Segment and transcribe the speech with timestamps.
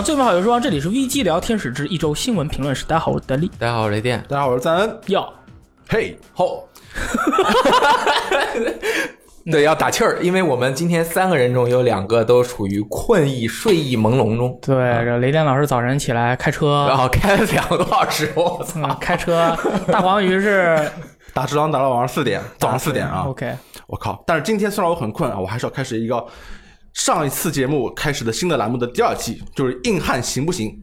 [0.00, 2.86] 享最美好游时光，这里是 VG 聊天使之一周新闻评论室。
[2.86, 3.50] 大家好，我是德利。
[3.58, 4.18] 大家好，我是雷电。
[4.30, 4.98] 大家好，我是赞恩。
[5.08, 5.30] 要
[5.90, 6.66] 嘿，后，
[9.44, 18.80] 对，要打气儿，因为我们今天三个人中有两个都处于困意、睡意朦胧中，对，这雷电老师早晨起来开车，然后开了两个多小时，我操！
[18.80, 19.54] 嗯，开车。
[19.92, 20.90] 大黄鱼是
[21.34, 23.54] 打直狼打到晚上四点，早上四点啊！OK，
[23.86, 24.24] 我靠！
[24.26, 26.24] 但是今天虽然我很困啊，我还是要开始一个
[26.94, 30.76] 上一次节目开始的新的栏目的第二期，就是硬汉行不行？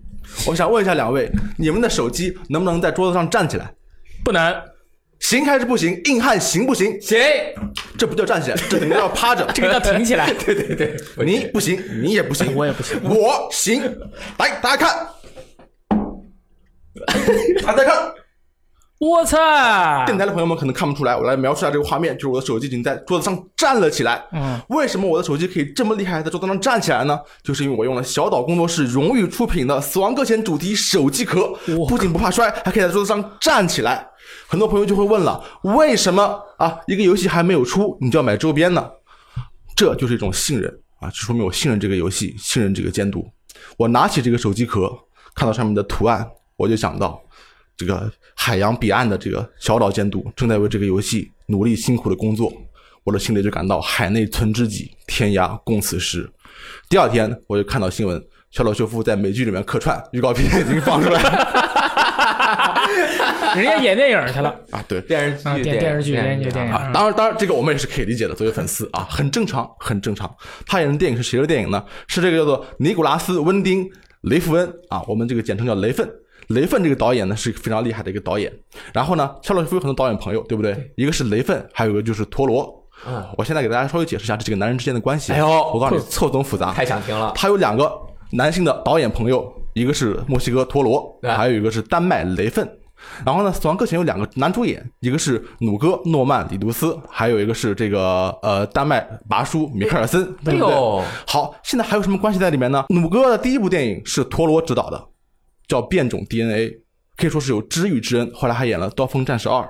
[0.46, 3.74] 我想问一下两位，你们的手机能不能在桌子上站起来？
[4.24, 4.56] 不能。
[5.20, 6.00] 行还是不行？
[6.06, 7.02] 硬汉行不行？
[7.02, 7.18] 行，
[7.98, 9.44] 这不叫站起来， 这等于要趴着。
[9.52, 10.32] 这个叫挺起来。
[10.46, 13.82] 对对对，你不行，你也不行，我也不行，我行。
[14.38, 15.08] 来，大家看，
[17.66, 18.14] 大家看。
[19.00, 19.38] 我操！
[20.08, 24.26] 电台的朋友们可能看不出来，我来描述一下这个画面，就是我的手机已经在桌子上站了起来。
[24.32, 27.20] 嗯，为什么我的手机可以这么厉害，在桌子上站起来呢？
[27.44, 31.54] 就是因为我用了小岛工作室荣誉出品的《死亡搁浅》主题手机壳，
[31.88, 34.04] 不仅不怕摔，还可以在桌子上站起来。
[34.48, 38.90] 很多朋友就会问了，为什么啊一个游戏还没有出，你就要买周边呢？
[39.76, 43.24] 这就是一种信任啊，就说明我信任这个游戏，信任这个监督。
[43.78, 44.92] 我拿起这个手机壳，
[45.36, 47.22] 看到上面的图案，我就想到。
[47.80, 52.54] 这个海洋彼岸的这个小岛监督正在为这个游戏努力辛苦的工作，
[53.04, 56.30] 我的心里就感到海内存知己，天涯共此时。
[56.88, 61.48] 第二天我就看到新闻，小岛秀夫在美剧里面客串，预告片已经放出来了
[63.56, 64.84] 人家演电影去了啊！
[64.88, 66.72] 对，啊，电视剧、电电视剧、连续电影。
[66.72, 70.32] 啊，当然，当然，这个我们也是可以理解的，作为粉丝啊，很正常，很正常。
[70.66, 71.84] 他演的电影是谁的电影呢？
[72.08, 73.84] 是这个叫做尼古拉斯·温丁·
[74.22, 76.08] 雷弗恩啊，我们这个简称叫雷奋。
[76.48, 78.52] 雷奋这个导演呢是非常厉害的一个导演，
[78.94, 80.92] 然后呢，肖洛夫有很多导演朋友，对不对？
[80.96, 82.74] 一个是雷奋，还有一个就是陀螺。
[83.08, 85.32] 嗯，我现在给大家稍微解释一下这几个男人之间的关系。
[85.34, 86.74] 哎呦我告诉你，错综复杂。
[86.74, 87.32] 太想听了。
[87.36, 87.92] 他有两个
[88.32, 92.68] 男性的导演朋友，一个是墨西哥陀螺，还有一个是丹麦雷奋。
[93.24, 100.74] 然后呢，《死亡搁浅》有两个男主演，一个是努哥诺曼里杜斯，还有一个是这个呃丹麦拔叔米克尔森，对不对？
[101.28, 102.86] 好，现在还有什么关系在里面呢？
[102.90, 105.00] 努哥的第一部电影是陀螺执导的，
[105.68, 106.70] 叫《变种 DNA》，
[107.16, 108.32] 可以说是有知遇之恩。
[108.34, 109.62] 后来还演了《刀锋战士二》。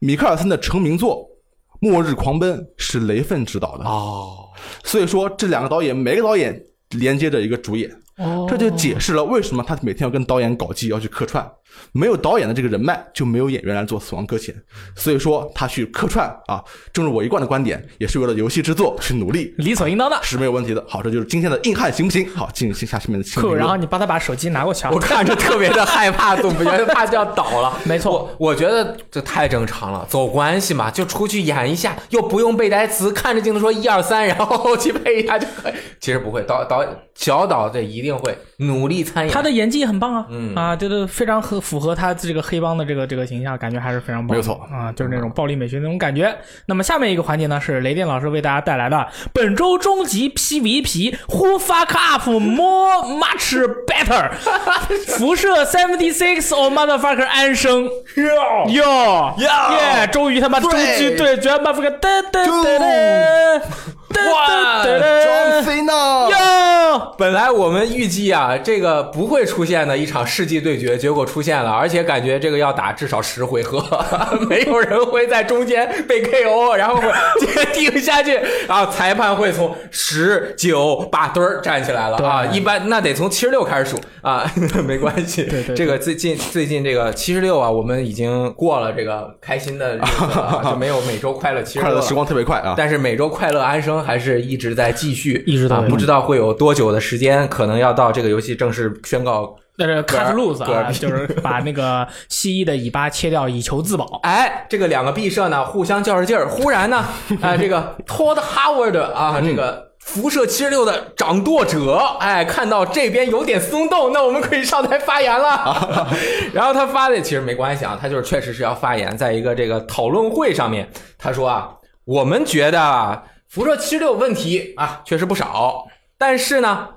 [0.00, 1.26] 米克尔森的成名作
[1.80, 4.48] 《末日狂奔》是雷奋执导的，哦，
[4.82, 11.50] 所以说这两个导演每个导演连接着一个主演，哦这就解释了为什么他每天要跟导演搞基，要去客串。
[11.92, 14.54] 没有导演的这个人脉，就没有演员来做《死亡搁浅》，
[14.94, 16.62] 所以说他去客串啊，
[16.92, 20.18] 正如我一贯的观点，也是为了游戏制作去努力，理所应当的。
[20.22, 20.84] 是没有问题的。
[20.88, 22.28] 好，这就是今天的硬汉，行不行？
[22.34, 24.90] 好，进行下下面的新闻酷，然后你帮他把手机拿过去啊。
[24.92, 27.78] 我看着特别的害怕，总觉得怕就要倒了。
[27.84, 35.72] 没错我我觉得这太正常了，走关系嘛，就出去演一下，又不用背台词，看着镜头说一二三，然后后期配一下就可以。
[36.00, 39.32] 其实不会，导导小导这一定会努力参演。
[39.32, 44.68] 他的演技也很棒啊，嗯啊，这个非常合符合他这个黑帮的这个这个形象，感觉还是非常棒的，没错。
[44.70, 46.36] 啊，就是那种暴力美学那种感觉。
[46.66, 54.30] 那么下面一个环节呢，是雷电老师为大家带来的本周终极 PVP Who fuck up more much better
[55.18, 57.84] 辐射 seventy six or motherfucker 安生。
[58.16, 61.34] 哟哟耶，终于他妈终极对。
[61.34, 63.66] 决 motherfucker 哒哒哒哒
[64.14, 67.14] 哒哒哒 John Cena 哟。
[67.18, 73.84] 本来我们预计啊，这个不会出现的一场世纪对决，结果出现了，而且感觉这个要打至少十回合，
[74.48, 77.10] 没有人会在中间被 KO，然后会
[77.40, 78.38] 决定下去，
[78.68, 82.16] 然后裁判会从十九把墩儿站起来了。
[82.18, 84.48] 啊，一般那得从七十六开始数啊，
[84.86, 92.74] 没关系，对对这个最近最近这个七十六啊，我们已经过了这个开心的日子了，啊 就没有每周快乐七十六快乐的时光特别快啊！
[92.76, 99.56] 但是每周快乐安生还是一直在继续，啊，一直都有不知道会有多久的时间，可能要到这个游戏正式宣告。
[99.76, 104.20] 那是 cut loose 啊， 就是把那个蜥蜴的尾巴切掉，以求自保。
[104.22, 107.04] 哎，这个两个毕设呢互相较着劲儿，忽然呢，
[107.42, 116.08] 哎、这个 Todd Howard 啊，这个辐射七十六的掌舵者，哎，看到这边有点松动，那我们可以上台发言了。
[116.54, 121.70] 然后他发的其实没关系啊，他就是确实是要发言，在一个这个讨论会上面，他说啊，
[122.04, 123.20] 我们觉得啊
[123.54, 125.86] 辐射七十六问题啊确实不少，
[126.18, 126.93] 但是呢。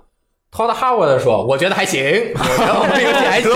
[0.58, 2.02] Todd Howard 说：“我觉得还行，
[2.34, 3.52] 我觉得我这个游戏还行。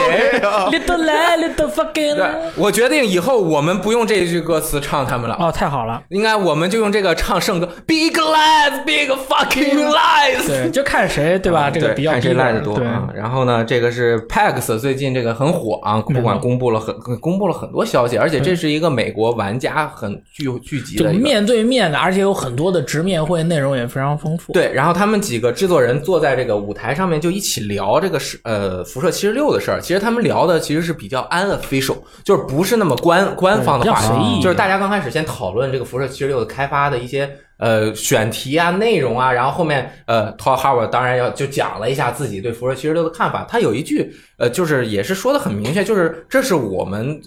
[0.69, 7.67] Little lie, little fucking 对，我决定以后我们不用这一句歌词唱他们了，哦，太好了，应该我们就用这个唱圣歌。
[7.87, 10.45] Big lies, big fucking lies。
[10.45, 11.71] 对，就看谁对吧？
[11.71, 13.09] 这个比较看谁赖的多对，啊。
[13.15, 24.53] 然后呢，这个是 PAX 最近这个很火啊，不管公布了很公布了很多消息，而且这是一个美国玩家很聚聚集的面对面的，而且有很多的直面会，内容也非常丰富。
[24.53, 29.79] 对，然后他们几个制作人坐在这个舞台上面，就一起聊这个是呃辐射七十六的事儿。
[29.81, 43.45] 其实他们聊的其实是比较 unofficial，就是不是那么官官方的话题，就是大家刚开始先讨论这个辐射七十六的开发的一些呃选题啊、内容啊，然后后面呃 Todd Howard 当然要就讲了一下自己对辐射七十六的看法。
[43.49, 47.21] 他有一句呃，就是也是说的很明确，就是这是我们。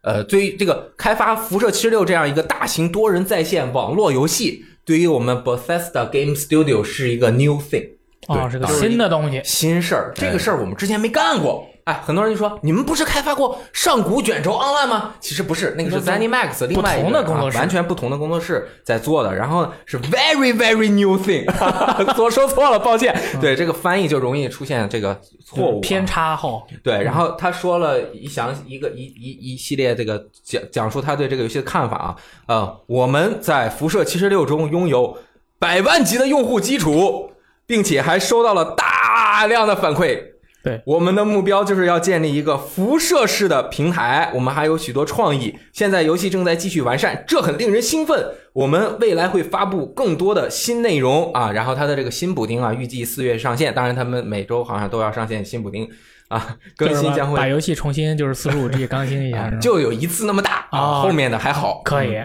[0.00, 9.40] 呃，对于这个开发辐射七十六这样一个大型多人在线网络游戏，对于我们 Bethesda Game Studio 是一个 new thing 啊，是个就是新的东西。
[9.44, 10.12] 新事儿。
[10.14, 11.66] 这个事儿我们之前没干过。
[11.84, 15.14] 哎，很多人就说你们不是开发过上古卷轴 Online 吗？
[15.20, 19.34] 其实不是，那个是 ZeniMax 另外一个不同的工作室啊完全不同的工作室在做的。
[19.34, 21.46] 然后是 very very new thing，
[22.22, 23.18] 我说错了，抱歉。
[23.40, 32.16] 对这个翻译就容易出现这个错误啊偏差哈，对，然后他说了一详一个一一一系列这个讲讲述他对这个游戏的看法啊，
[32.48, 35.16] 呃，我们在辐射七十六中拥有
[35.58, 37.30] 百万级的用户基础，
[37.68, 40.20] 并且还收到了大量的反馈。
[40.64, 45.56] 对，我们的目标就是要建立一个辐射式的平台，我们还有许多创意。
[45.72, 48.34] 现在游戏正在继续完善，这很令人兴奋。
[48.54, 53.72] 我们未来会发布更多的新内容啊，然后它的这个新补丁啊，预计四月上线。
[53.72, 55.88] 当然，他们每周好像都要上线新补丁
[56.26, 62.16] 啊， 更新将会把游戏重新就是四十五 G 更新一下，就有一次那么大啊后面的还好，可以。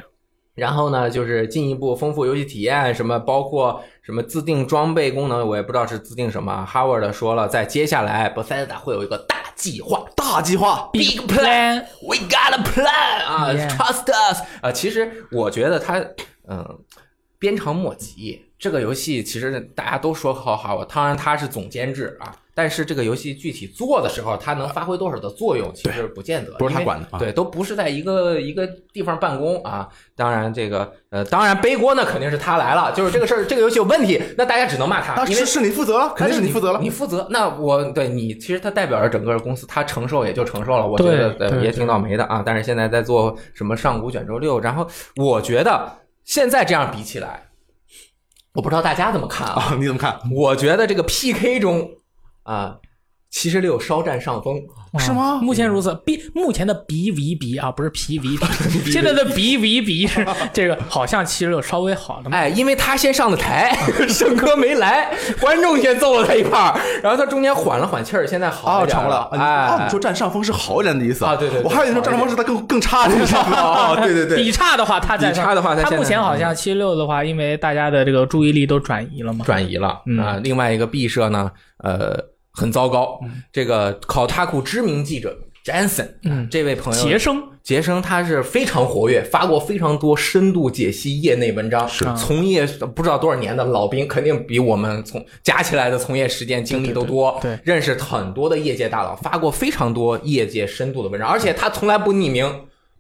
[0.55, 6.67] 然后呢，就是进一步丰富游戏体验，什么包括什么自定装备功能，我也不知道是自定什么。
[6.69, 11.85] Howard 说了，在接下来 Bethesda 会有一个大计划大计划，，Big Plan。
[12.01, 14.71] We got a plan 啊 Yeah，Trust us 啊。
[14.73, 16.05] 其实我觉得他，
[16.49, 16.79] 嗯，
[17.39, 18.45] 鞭长莫及。
[18.63, 29.89] 这个游戏其实大家都说好好，当然他是总监制啊，但是这个游戏具体做的时候，它能发挥多少的作用，其实不见得，不是他管的啊对，都不是在一个一个地方办公啊。
[30.15, 36.89] 当然，这个呃，当然背锅呢肯定是他来了，就是这个事儿，这个游戏有问题，那大家只能骂他，因为是是你负责了，肯定是你你负责了你。
[36.89, 37.27] 负责。
[37.29, 40.87] 那我对你，其实他代表着整个公司，他承受也就承受了。
[40.87, 42.41] 我觉得也挺倒霉的啊。
[42.45, 44.87] 但是现在在做什么上古卷轴六，然后
[45.17, 45.91] 我觉得
[46.23, 47.43] 现在这样比起来，
[48.53, 49.53] 我不知道大家怎么看啊？
[49.61, 50.19] 啊， 你怎么看？
[50.31, 51.89] 我觉得这个 PK 中
[52.43, 52.77] 啊，
[53.29, 54.61] 七十六稍占上风。
[54.99, 55.39] 是吗？
[55.39, 58.39] 啊目前如此，B 目前的 BVB 啊，不是 PVP，
[58.91, 62.37] 现在的 BVB 是 这个，好像七十六稍微好的嘛。
[62.37, 63.75] 哎，因为他先上的台，
[64.07, 69.27] 盛哥没来，观众先揍了他一块，然后他中间缓了缓气儿，现在好哦，一点成了。
[69.31, 71.25] 哎，哦，你说占上风是好一点的意思。
[71.25, 73.35] 啊对对对我还以为你说占上风是他更更差的意思。
[73.35, 79.43] 哦，对对对，比差的话，他在比差的话他他目前好像七十六的话，因为大家的这个注意力都转移了嘛。
[79.45, 80.01] 转移了。
[80.05, 80.19] 嗯。
[80.19, 80.39] 啊。
[80.43, 82.17] 另外一个 B 社呢，呃，
[82.53, 83.19] 很糟糕。
[83.51, 86.47] 这个考塔库知名记者 Jensen，嗯。
[86.49, 87.43] 这位朋友杰生。
[87.63, 92.03] 杰生他是非常活跃，发过非常多深度解析业内文章，是。
[92.17, 97.39] 从业不知道多少年的老兵，肯定比我们从加起来的从业时间经历都多。
[97.41, 97.57] 对。
[97.63, 102.53] 认识很多的业界大佬，发过非常多业界深度的文章，而且他从来不匿名，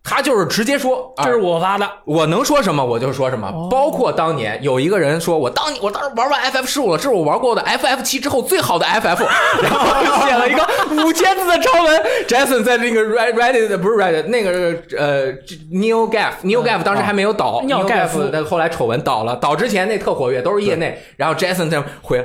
[0.03, 9.25] 他就是直接说，啊这是我发的，我能说什么我就说什么，哦包括当年有一个人说我当我当时玩完 FF 十五了，这是我玩过的 FF 七之后最好的 FF，
[9.63, 10.67] 然后写了一个
[11.05, 12.03] 五千字的超文。
[12.27, 14.51] Jason 在那个 Red Reddit 不是 Reddit 那个
[14.97, 15.33] 呃
[15.71, 21.01] Newgaf Newgaf 当时还没有倒，New Gaff 后来丑闻倒了，倒之前那特活跃，都是业内。
[21.15, 22.23] 然后 Jason 在回。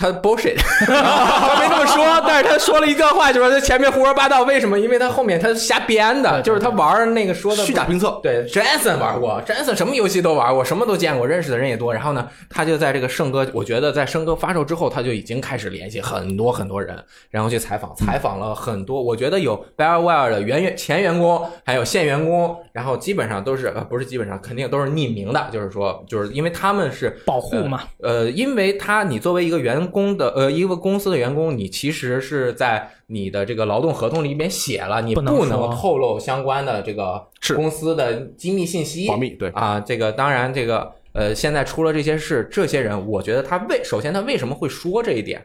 [0.00, 4.78] 他 bullshit，他没这么说，但是他说了一段话，就说他前面胡说八道，为什么？
[4.78, 8.18] 因为他后面他是瞎编的，就是他玩那个说的虚假评测。
[8.22, 11.92] 对，Jensen 玩过，Jensen 什么游戏都玩过，什么都见过，认识的人也多。
[11.92, 16.96] 然后呢，他就在这个圣歌，我觉得在圣哥发售之后，他就已经开始联系很多很多人，
[17.28, 27.82] 然后去采访，采访了很多，我觉得有 BioWare 的原员前员工，还有现员工，然后基本上都是呃不是基本上，肯定都是匿名的，就是说，就是因为他们是保护嘛。
[28.02, 45.44] 呃，因为他你作为一个员工的呃一个公司的员工，你其实是在你的这个劳动合同里面写了，你不能透露相关的这个公司的机密信息，保密对啊，这个当然这个呃现在出了这些事，这些人我觉得他为首先他为什么会说这一点，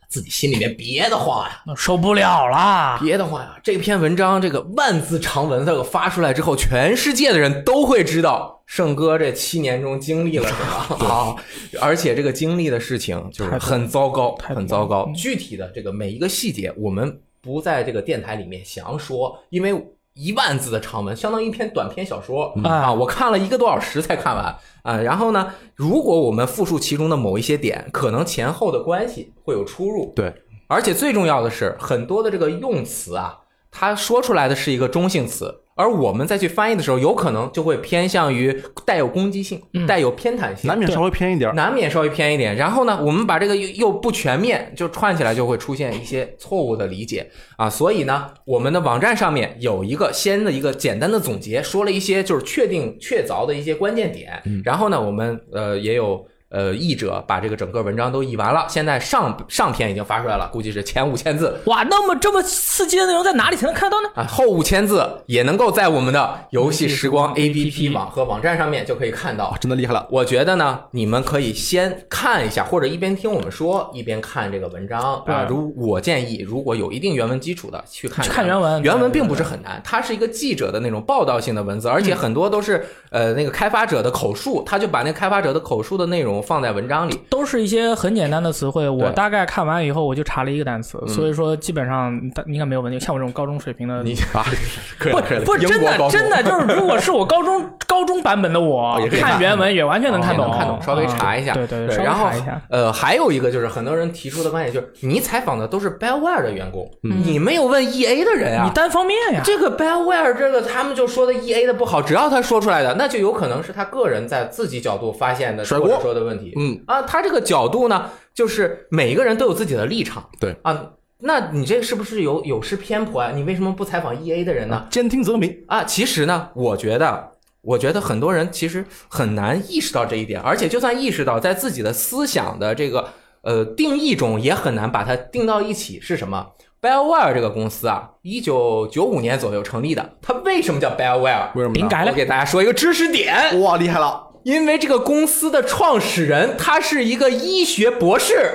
[0.00, 1.62] 他自己心里面憋得慌呀。
[1.76, 2.98] 受不了啦！
[3.02, 11.36] 憋得慌呀，这篇文章这个万字长文这个发出来之后，全世界的人都会知道圣哥这七年中经历了什么 啊！
[11.78, 15.04] 而且这个经历的事情就是很糟糕，很糟糕。
[15.08, 19.78] 嗯具体的这个每一个细节，我们不在这个电台里面详说，因为
[20.14, 22.92] 一万字的长文，相当于一篇短篇小说、啊啊！
[22.94, 24.96] 我看了一个多小时才看完啊。
[25.02, 30.10] 然后呢，如果我们复述其中的某一些点，可能前后的关系会有出入。
[30.16, 30.32] 对，
[30.66, 41.54] 而且最重要的是，很多的这个用词啊，它说出来的是一个中性词，而我们再去翻译的时候，有可能就会偏向于带有攻击性、带有偏袒性，难免稍微偏一点儿。
[41.54, 42.54] 难免稍微偏一点。
[42.56, 47.70] 然后呢，我们把这个又又不全面，就串起来就会出现一些错误的理解啊。
[47.70, 54.42] 所以呢，我们的网站上面有一个先的一个简单的总结，说了一些就是确定确凿的一些关键点。
[54.64, 56.26] 然后呢，我们呃也有。
[56.52, 64.08] 呃，译者把这个整个文章都译完了，现在上上篇已经发出来了，估计是前五千字哇，那么这么刺激的内容在哪里才能看到呢？
[64.14, 69.56] 啊，后五千字也能够在我们的游戏时光 APP 网和网站上面就可以看到哇，。
[69.58, 70.06] 真的厉害了！
[70.10, 75.46] 我觉得呢，你们可以先看一下，或者一边听我们说，一边看这个文章啊。
[75.48, 87.18] 如我建议，如果有一定原文基础的，去看去看原文原文并不是很难，它是一个记者的那种报道性的文字，而且很多都是呃那个开发者的口述，他就把那个开发者的口述的内容放在文章里。
[87.30, 92.98] 都是一些很简单的词汇，我大概看完以后我就查了一个单词，所以说基本上大应该没有问题。
[93.00, 94.44] 像我这种高中水平的，你啊，
[94.98, 101.52] 可以不不真的真的就是，如果是我高中 高中版本的我也可以看看原文也完全能看懂，看懂，稍微查一下。
[101.54, 102.28] 对对对然后。
[102.68, 108.64] 呃，还有一个就是很多人提出的观点就是，你采访的都是 BioWare 的员工，嗯你没有问 EA 的人啊。
[108.64, 116.52] 你单方面呀，这个 BioWare 这个他们就说的 EA 的不好，只要他说出来的，那就有可能是他个人在自己角度发现的或甩锅者说的问题。
[116.56, 120.28] 嗯啊，他这个角度呢，就是每一个人都有自己的立场。
[120.38, 123.30] 对啊，那你这是不是有有失偏颇啊？
[123.34, 124.86] 你为什么不采访 EA 的人呢？
[124.90, 125.64] 兼听则明。
[125.68, 133.08] 啊，其实呢，我觉得，我觉得很多人其实很难意识到这一点，而且就算意识到，在自己的思想的这个
[133.42, 136.46] 呃定义中，也很难把它定到一起是什么。
[136.80, 141.50] BioWare 这个公司啊，一九九五年左右成立的，它为什么叫 BioWare？
[141.54, 144.31] 为什么您改了，我给大家说一个知识点，哇，厉害了！
[144.44, 148.52] 因为这个公司的创始人他是一个医学博士，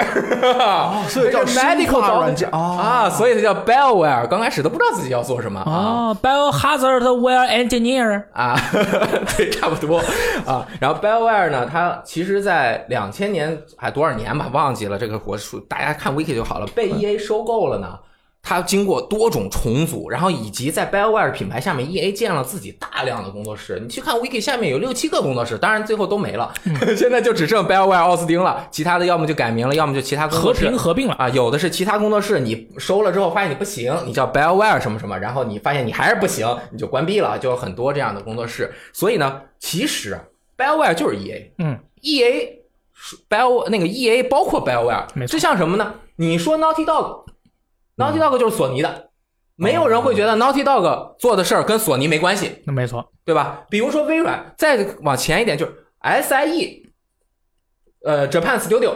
[1.07, 4.27] 所以叫 medical 生化软件 doctor 啊啊，所以它叫 BioWare。
[4.27, 5.71] 刚开始都不知道自己要做什么啊。
[5.71, 8.59] 哦，biohazard ware engineer，啊，
[9.37, 10.01] 对，差不多
[10.45, 10.67] 啊。
[10.79, 16.67] 然后 BioWare 呢，它其实在两千年还多少年吧，忘记了这个我数，大家看 wiki 就好了。
[16.75, 17.97] 被 EA 收购了呢，
[18.47, 23.77] 它经过多种重组，然后以及在 BioWare 品牌下面，EA 建了自己大量的工作室。
[23.81, 26.53] 你去看 wiki 下面有六七个工作室，当然最后都没了，
[26.95, 31.15] 现在就只剩 BioWare 奥斯汀了，其他的要么就改名了，要么就其他工和作室平合并了。
[31.15, 38.73] 啊，有的是其他工作室，你收了之后发现你不行，你叫 BioWare 什么什么，然后你发现你还是不行，你就关闭了，就有很多这样的工作室。
[38.93, 40.23] 所以呢，其实啊
[40.57, 42.49] BioWare 就是 EA，嗯，EA
[42.93, 45.95] 是 Bio 那个 EA 包括 BioWare，没错就像什么呢？
[46.15, 46.85] 你说 Naughty
[47.97, 49.09] Dog，Naughty Dog 就是索尼的，
[49.55, 53.65] 没有人会觉得 Naughty Dog 做的事儿跟索尼没关系，那没错，对吧？
[53.69, 56.83] 比如说微软，再往前一点就是 SIE，
[58.05, 58.91] 呃，Japan Studio，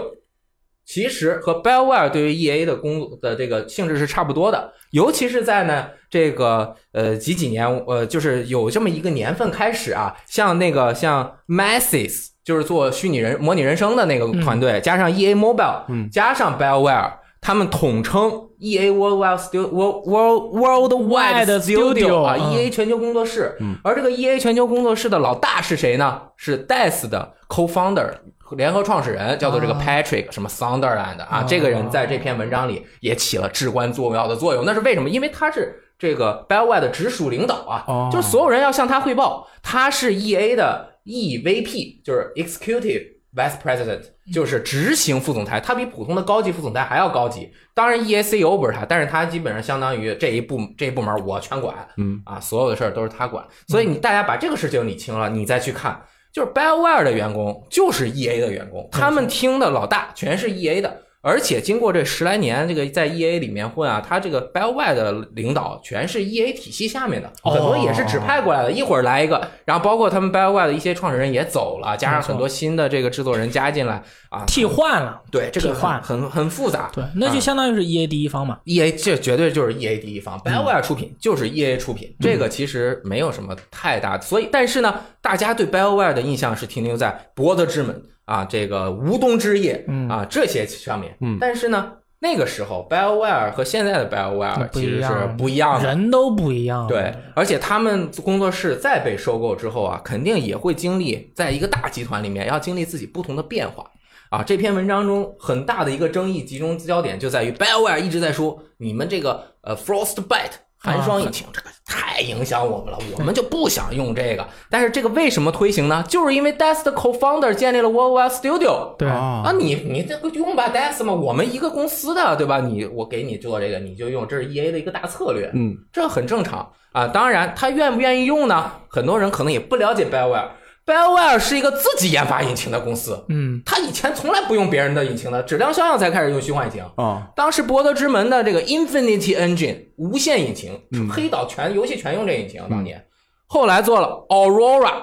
[0.86, 17.21] 其实和 BioWare 对于 EA 的工作的这个性质是差不多的，尤其是在呢这个呃几几年，呃，就是有这么一个年份开始啊，像那个像 Masses，就是做虚拟人模拟人生的那个团队，加上 EA Mobile，嗯加上 BioWare。
[17.42, 23.58] 他们统称 EA Worldwide Studio World World Worldwide Studio 啊嗯，EA 全球工作室。
[23.84, 26.22] 而这个 EA 全球工作室的老大是谁呢？
[26.38, 28.12] 是 Death 的 co-founder
[28.56, 31.44] 联合创始人，叫做这个 Patrick 什么 Sunderland 啊。
[31.48, 34.64] 这个人在这篇文章里也起了至关重要的作用。
[34.64, 35.10] 那是为什么？
[35.10, 39.48] 因为他是这个 BioWare 的直属领导啊，哦就是所有人要向他汇报。
[39.64, 44.02] 他是 EA 的 EVP，就是 Executive Vice President，
[44.34, 47.50] 就是执行副总裁，他比普通的高级副总裁还要高级。
[47.74, 53.46] 当然，EA CEO 不是他，但是他基本上相当于这一部这一部门我全管，嗯啊，所有的事儿都是他管。
[53.68, 56.02] 所以你大家把这个事情理清了，你再去看，
[56.34, 61.02] 就是 BioWare 的员工就是 EA 的员工，他们听的老大全是 EA 的。
[61.22, 68.72] 而且经过这十来年，这个在 EA 里面混啊，他这个 BioWare 的领导全是 EA 体系下面的，哦很多也是指派过来的。
[68.72, 76.90] 一会儿来一个，然后包括他们 BioWare 的一些创始人也走了，加上很多新的这个制作人加进来啊，替换了，对这个换很很很复杂。
[76.94, 78.58] 对，那就相当于是 EA 第一方嘛。
[78.66, 84.24] EA 这绝对就是 EA 第一方，BioWare 出品就是 EA 出品，这个其实没有什么太大的。
[84.24, 88.02] 所以，但是呢，大家对 BioWare 的印象是停留在博德之门
[88.32, 91.18] 啊，这个无冬之夜嗯啊这些上面。
[91.20, 95.88] 嗯但是呢，那个时候 BioWare 和现在的 BioWare 不其实是，不一样的。
[95.90, 96.88] 人都不一样。
[96.88, 103.86] 对，而且他们工作室再被收购之后啊，肯定也会经历在一个大集团里面要经历自己不同的变化
[104.30, 104.42] 啊。
[104.42, 114.48] 这篇文章中很大的一个争议集中焦点就在于 BioWare 一直在说你们这个呃 Frostbite 寒霜引擎、这个太影响我们了，我们就不想用这个。
[114.70, 116.04] 但是这个为什么推行呢？
[116.08, 118.96] 就是因为 Desk 的 co-founder 建立了 Worldwide Studio。
[118.98, 122.60] 对啊啊，你你这个用吧，Desk 嘛，我们一个公司的对吧？
[122.60, 125.52] 你我给你做这个，你就用，这是 EA 的一个大策略。
[125.54, 127.08] 嗯，这很正常啊。
[127.08, 128.72] 当然，他愿不愿意用呢？
[128.90, 130.48] 很多人可能也不了解 BioWare。
[130.92, 136.84] BioWare 是一个自己研发引擎的公司，嗯，他以前从来不用别人的引擎的，质量效应才开始用虚幻引擎。
[136.98, 140.78] 啊，当时博德之门的这个 Infinity Engine 无限引擎，
[141.10, 143.02] 黑岛全游戏全用这引擎，当年。
[143.48, 144.94] 后来做了 Aurora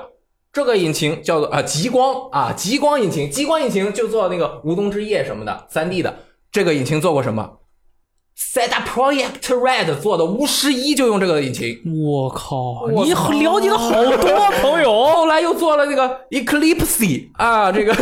[0.53, 6.15] 这个引擎叫做啊极光啊极光引擎，极光引擎就做那个无冬之夜什么的三 D 的。
[6.53, 7.58] 这个引擎做过什么
[8.39, 11.77] ？Set Project Red 做的巫师一就用这个引擎，
[12.07, 14.89] 我靠，你了解了好多朋友。
[15.13, 17.95] 后来又做了那个 Eclipse 啊，这个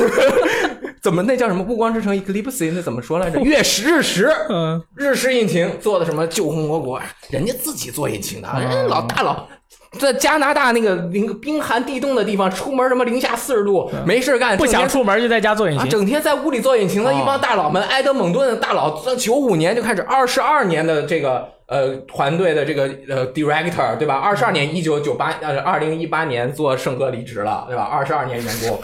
[1.02, 3.40] 怎么那叫什么暮光之城 Eclipse 那怎么说来着？
[3.42, 7.00] 月食日食，嗯，日食引擎做的什么救红魔国，
[7.30, 9.46] 人家自己做引擎的，人家老大佬。
[9.98, 15.90] 在加拿大那个零冰寒地冻的地方，出门什么零下四十度，没事干，不想出门就在家做引啊，擎。
[15.90, 24.14] 整天在屋里做引擎的一帮大佬们，埃德蒙顿的大佬，从九五年就开始，二十二年的这个呃团队的这个呃 director 对吧？
[24.16, 27.82] 二十二年，一九九八呃二零一八年做圣哥离职了对吧？
[27.84, 28.78] 二十二年员工，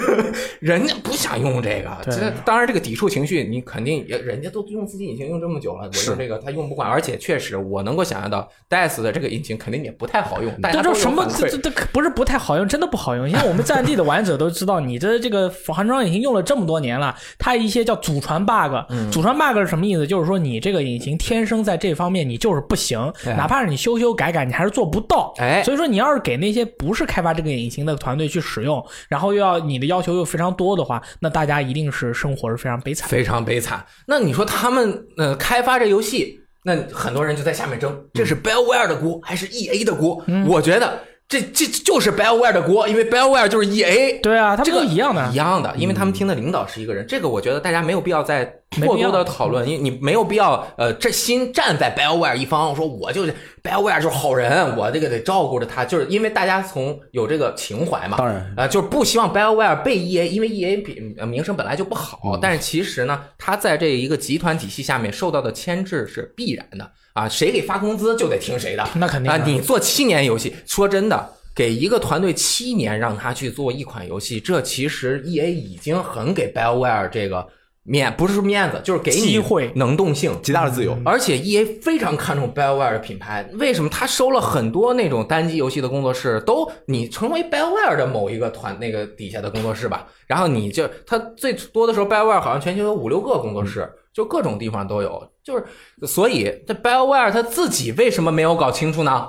[0.60, 11.26] 人家不想用这个，对这当然这个抵触情绪你肯定也，人家都用自己引擎用这么久了，我用这个他用不惯，而且确实我能够想象到 DICE 的这个引擎肯定也不太好用，大家都有这这什么？
[11.38, 13.28] 这这这不是不太好用，真的不好用。
[13.28, 18.72] 因为我们战地的玩者都知道， 你的这个寒装引擎用了这么多年了，它一些叫祖传 bug，、
[19.10, 20.06] 祖嗯传 bug 是什么意思？
[20.06, 25.32] 就是说你这个引擎天生在这方面你就是不行，对哪怕是你修修改改，你还是做不到。
[25.38, 33.08] 哎所以说你要是给那些不是开发这个引擎的团队去使用，然后又要你的要求又非常多的话，那大家一定是生活是非常悲惨。
[33.08, 33.84] 非常悲惨。
[34.06, 40.22] 那你说他们呃开发这游戏，那很多人就在下面争，这是 BioWare 的锅还是 EA 的锅？
[40.46, 44.20] 我觉得这这就是 BioWare 的锅，因为 BioWare 就是 EA。
[44.20, 45.26] 对啊，他们这个都一样的。
[45.32, 45.36] 一。
[45.36, 58.54] 样的，因为他们听的领导是一个人，这个我觉得大家没有必要再过多没必要的讨论，因为你没有必要呃，这心站在 BioWare 一方，说我就是 BioWare 就是好人，我这个得照顾着他，就是因为大家从有这个情怀嘛，当然。
[58.56, 71.32] 啊、就是不希望 BioWare 被 EA，因为 EA 比呃名声本来就不好，但是其实呢，他在这一个集团体系下面受到的牵制是必然的啊，谁给发工资就得听谁的，那肯定啊，你做七年游戏，说真的。
[71.54, 77.48] 给一个团队七年让他去做一款游戏，这其实 E A 已经很给 BioWare 这个
[77.86, 80.36] 面，不是说面子，就是给你机会能动性。
[80.42, 80.98] 极大的自由。
[81.04, 95.64] 而且 E A 非常看重 BioWare 的品牌，为什么他收了很多那种单机游戏的工作室，都你成为 BioWare 的某一个团那个底下的工作室吧，然后你就他最多的时候 BioWare 好像全球有五六个工作室，就各种地方都有，就是
[96.06, 99.28] 所以这 BioWare 他自己为什么没有搞清楚呢？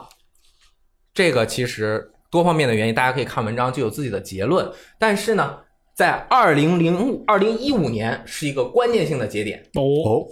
[1.13, 4.69] 这个其实多方面的原因，大家可以看文章就有自己的结论。
[4.99, 5.57] 但是呢，
[5.97, 9.59] 在二零零二零一五年是一个关键性的节点。
[9.73, 10.27] 哦，哦，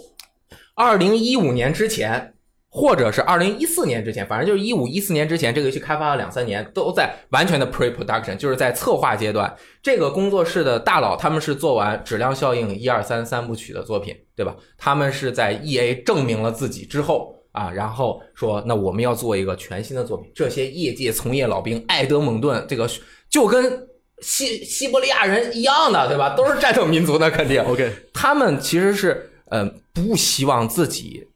[0.76, 2.34] 二零一五年之前，
[2.68, 9.52] 或者是二零一四年之前，反正就是一五一四年之前，这个游戏开发了两三年，都在完全的 pre-production，就是在策划阶段。
[9.82, 14.54] 这个工作室的大佬他们是做完《质量效应》一二三三部曲的作品，对吧？
[14.78, 17.34] 他们是在 E A 证明了自己之后。
[17.50, 20.30] 啊，然后说，那我们要做一个全新的作品。
[20.34, 22.86] 这些业界从业老兵，艾德蒙顿这个
[23.30, 23.88] 就跟
[24.22, 26.30] 西西伯利亚人一样的，对吧？
[26.36, 27.62] 都是战斗民族的，肯定。
[27.62, 31.28] OK，他们其实是呃不希望自己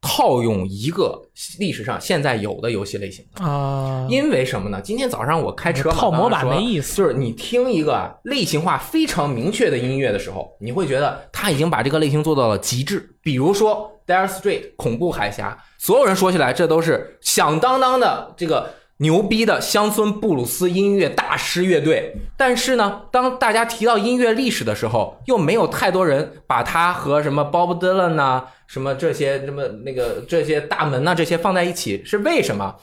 [0.00, 1.22] 套用一个
[1.60, 4.80] 历史上现在有的游戏类型的，啊，因为什么呢？
[4.82, 13.08] 今天早上我开车嘛，套模板没意思就是你听一个啊类型化非常明确的音乐的时候，你会觉得他已经把这个类型做到了极致。
[13.22, 22.14] 比如说《Dire Street》恐怖海峡，所有人说起来这都是响当当的这个牛逼的乡村布鲁斯音乐大师乐队。
[22.36, 32.74] 但是呢，当大家提到音乐历史的时候，又没有太多人把它和什么 Bob Dylan 啊、什么这些什么那个这些大门呐、这些放在一起，是为什么？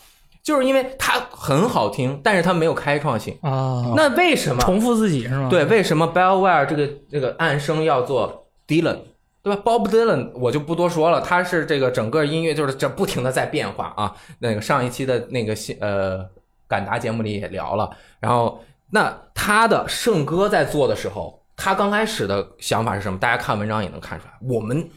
[0.42, 3.38] 就是因为它很好听，但是它没有开创性。
[3.42, 4.62] 啊，那为什么？
[4.62, 5.48] 重复自己是吗？
[5.50, 8.98] 对，为什么 Bellware 这个这个暗声要做 Dylan，
[9.42, 14.16] 对吧？Bob Dylan 我就不多说了，他是这个整个音乐就是这不停的在变化啊。
[14.40, 16.26] 那个上一期的那个新呃
[16.68, 23.18] 敢达节目里也聊了，然后那他的圣歌在做的时候，他刚开始的想法是什么？
[23.20, 24.90] 大家看文章也能看出来，我们。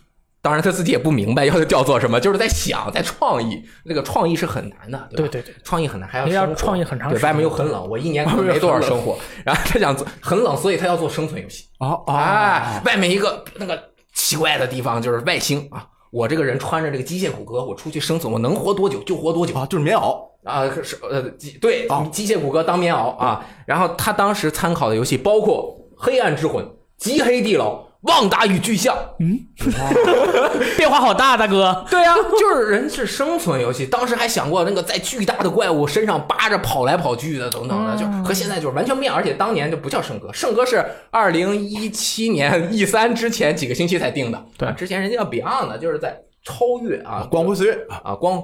[0.44, 3.64] 当然，他自己也不明白要叫做什么，就是在想，在创意。
[3.84, 5.28] 那个创意是很难的，对吧？
[5.30, 9.16] 对对对，创意很难，还要创意很长对，时间外面又很冷，我一年没多少生活。
[9.44, 11.68] 然后他想做很冷，所以他要做生存游戏。
[11.78, 13.80] 哦哎，外面一个那个
[14.12, 20.20] 奇怪的地方就是外星啊，我这个人穿着这个机械骨骼，我出去生存，我能活多久就活多久啊，就是棉袄。
[20.44, 23.46] 啊，是呃，机对啊机械骨骼当棉袄啊。
[23.64, 26.64] 然后他当时参考的游戏包括《黑暗之魂》
[26.96, 28.96] 《极黑地牢》《旺达与巨像》。
[29.20, 29.38] 嗯
[30.76, 31.84] 变化好大，大哥。
[31.90, 39.14] 对啊， 就是人是生存游戏，当时还想过那个在巨大的怪物身上扒着跑来跑去的等等的，就和现在就是完全不一样。
[39.14, 48.42] 而且当年就不叫圣歌，圣歌是二零一七年 E 三之前几个星期才定的，对啊之前人家叫 Beyond 就是在超越啊光辉岁月啊，啊，光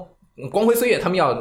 [0.52, 1.36] 光辉岁月，他们要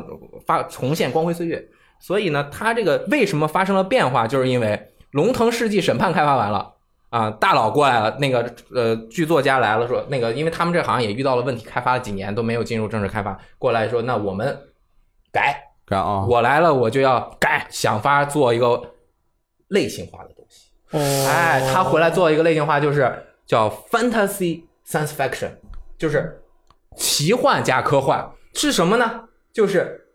[0.45, 1.63] 发重现光辉岁月，
[1.99, 4.80] 所以呢，它这个为什么发生了变化，就是因为
[5.12, 6.73] 龙腾世纪审判开发完了。
[7.09, 14.57] 啊，大佬过来了，那个呃，剧作家来了，说那个，因为他们这好像也遇到了问题，开发了几年都没有进入正式开发，过来说，那我们
[15.31, 16.25] 改，改啊！
[16.25, 18.93] 我来了，我就要改，想法做一个
[19.69, 20.71] 类型化的东西。
[20.91, 25.51] 哦，哎，他回来做一个类型化，就是叫 fantasy science fiction，
[25.97, 26.41] 就是
[26.97, 29.23] 奇幻加科幻，是什么呢？
[29.53, 30.07] 就是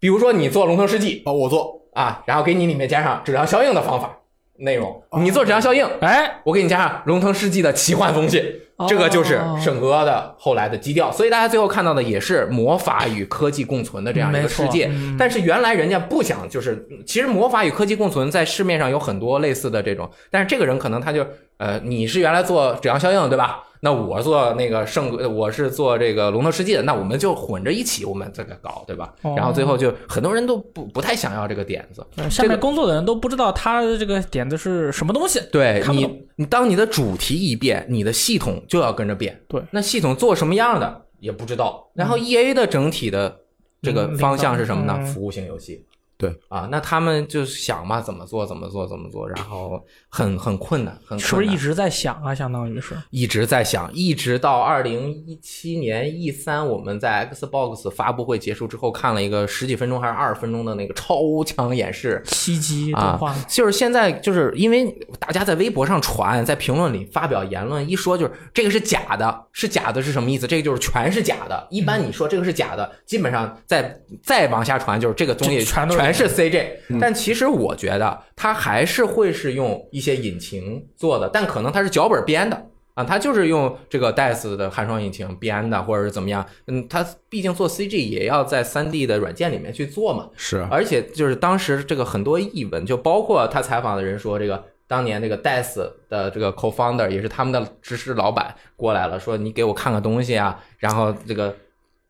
[0.00, 4.18] 比如说你做《龙腾世纪哦，我做》啊，然后给你里面加上质量效应的方法
[4.58, 8.42] 内容，你做质量效应，哎，我给你加上《龙腾世纪》的奇幻风气，
[8.88, 11.12] 这个就是圣歌的后来的基调。
[11.12, 14.88] 所以大家最后看到的也是魔法与科技共存的这样一个世界。
[14.90, 21.24] 嗯但是原来人家不想，就是其实魔法与科技共存在市面上有很多类似的这种，但是这个人可能他就
[21.58, 23.64] 呃，你是原来做质量效应的对吧？
[23.80, 29.14] 那我做那个圣，我是做这个龙头世界的，那我们就混着一起，我们这个搞对吧？
[29.22, 32.04] 哦然后最后就很多人都不不太想要这个点子。
[32.28, 35.40] 下面工作的人都不知道他的这个点子是什么东西。
[35.52, 39.40] 对你，你当你的主题一变，你的系统就要跟着变。
[39.46, 41.88] 对，那系统做什么样的也不知道。
[41.94, 43.36] 然后 E A 的整体的
[43.80, 44.96] 这个嗯方向是什么呢？
[44.98, 45.84] 嗯服务型游戏。
[46.18, 51.20] 对啊，那他们就想嘛，怎么做怎么做怎么做，然后很很困难，很困难。
[51.20, 52.34] 是不是一直在想啊？
[52.34, 64.86] 相当于是，一直在想，一直到二零一七年 E 三，我们在 Xbox 发布会结束之后，看了一个十几分钟还是二十分钟的那个超强演示，七级动啊画，，就是现在就是因为
[65.20, 70.48] 大家在微博上传，在评论里发表言论，一说就是这个是假的，是假的是什么意思？
[70.48, 71.68] 这个就是全是假的。
[71.70, 76.98] 一般你说这个是假的，基本上再再往下传就是这个东西就全都是全是 CG。
[77.00, 82.66] 但其实我觉得它还是会是用一些引擎做的，但可能它是脚本编的。
[82.94, 86.44] 啊，它就是用这个 DICE 的汉双引擎编的，或者是怎么样？
[86.66, 90.28] 嗯，它毕竟做 CG 也要在 3D 的软件里面去做嘛。
[90.34, 101.54] 是而且就是当时这个很多译文，就包括他采访的人说，这个当年这个 DICE 的这个 co-founder 也是他们的知识老板过来了，说你给我看个东西啊，然后这个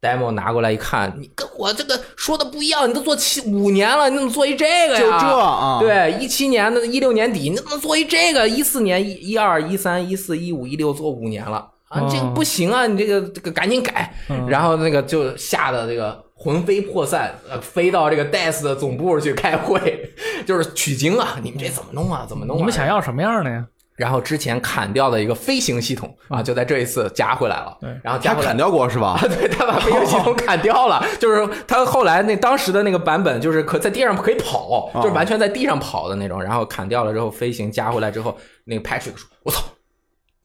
[0.01, 5.01] demo 拿过来一看，你跟我这个说的不一样，你都做七五年了，你怎么做一这个呀？
[5.01, 8.49] 就这啊，，对，一七年的，一六年底，你怎么做一这个？
[8.49, 12.01] 一四年、一一二、一三、一四、一五、一六，做五年了啊！
[12.01, 14.15] 哦这个不行啊，你这个这个赶紧改。
[14.29, 20.15] 嗯然后那个就吓得这个魂飞魄散，呃，飞到这个 DICE 的总部去开会，
[20.47, 21.41] 就是取经啊！
[21.43, 22.25] 你们这怎么弄啊？
[22.29, 22.59] 怎么弄、啊？
[22.59, 23.67] 你们想要什么样的呀？
[23.99, 27.77] 然后之前砍掉的一个飞行系统啊，就在这一次加回来了。
[27.81, 29.21] 对然后加回来他砍掉过是吧啊，？
[29.29, 36.41] 对他把飞行系统砍掉了，就是他后来那当时的那个版本，就是可在地上可以跑，啊就是完全在地上跑的那种。
[36.41, 39.65] 然后砍掉了之后，飞行加回来之后，那个 Patrick 说：“我操，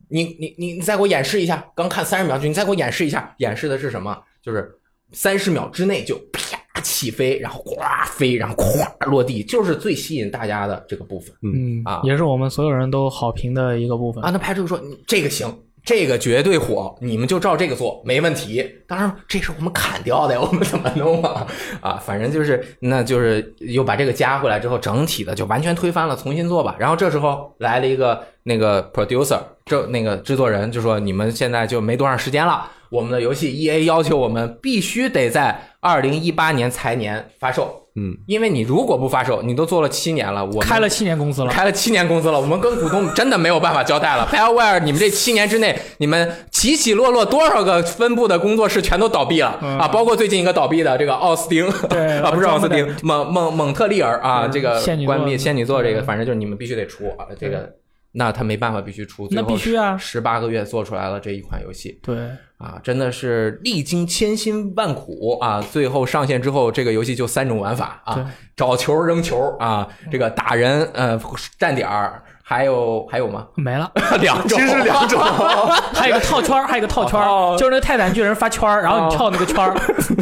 [0.09, 4.17] 你你你你再给我演示一下，刚看三十秒就你再给我演示一下，演示的是什么？
[4.41, 4.79] 就是
[5.11, 7.75] 三十秒之内就啪起飞，然后呱
[8.07, 18.65] 飞，然后咵落地，就是最吸引大家的这个部分。”嗯啊也是我们所有人都好评的一个部分啊，那拍出说你这个行，这个绝对火，你们就照这个做，没问题。
[18.87, 21.45] 当然，这是我们砍掉的，我们怎么弄啊？
[21.81, 26.75] 啊，反正就是，那就是又把这个加回来之后，整体的就完全推翻了，重新做吧。
[26.79, 37.82] 然后这时候来了一个那个 producer，这那个制作人就说，你们现在就没多长时间了，我们的游戏 E A 要求我们必须得在二零一八年财年发售。
[37.95, 44.27] 嗯，因为你如果不发售，你都做了七年了，我开了七年公司了，开了七年公司了，我们跟股东真的没有办法交代了。
[44.31, 57.69] BioWare，你们这七年之内，你们起起落落多少个分部的工作室全都倒闭了、啊，包括最近一个倒闭的这个奥斯汀，对 啊，不是奥斯汀，蒙蒙蒙特利尔啊，嗯这个关闭仙女座这个，嗯反正就是你们必须得出啊，这个
[58.13, 61.99] 那他没办法必须出，那必须啊十八个月做出来了这一款游戏。
[62.01, 65.59] 对，啊，真的是历经千辛万苦啊！
[65.59, 71.19] 最后上线之后，这个游戏就三种玩法啊：找球、扔球啊，这个打人、呃
[71.57, 73.47] 站点儿还有还有吗？
[73.55, 73.89] 没了。
[74.19, 75.21] 两种，其实是两种。
[75.95, 77.19] 还有一个套圈儿，还有一个套圈
[77.57, 79.73] 就是那个泰坦巨人发圈儿，然后你跳那个圈儿，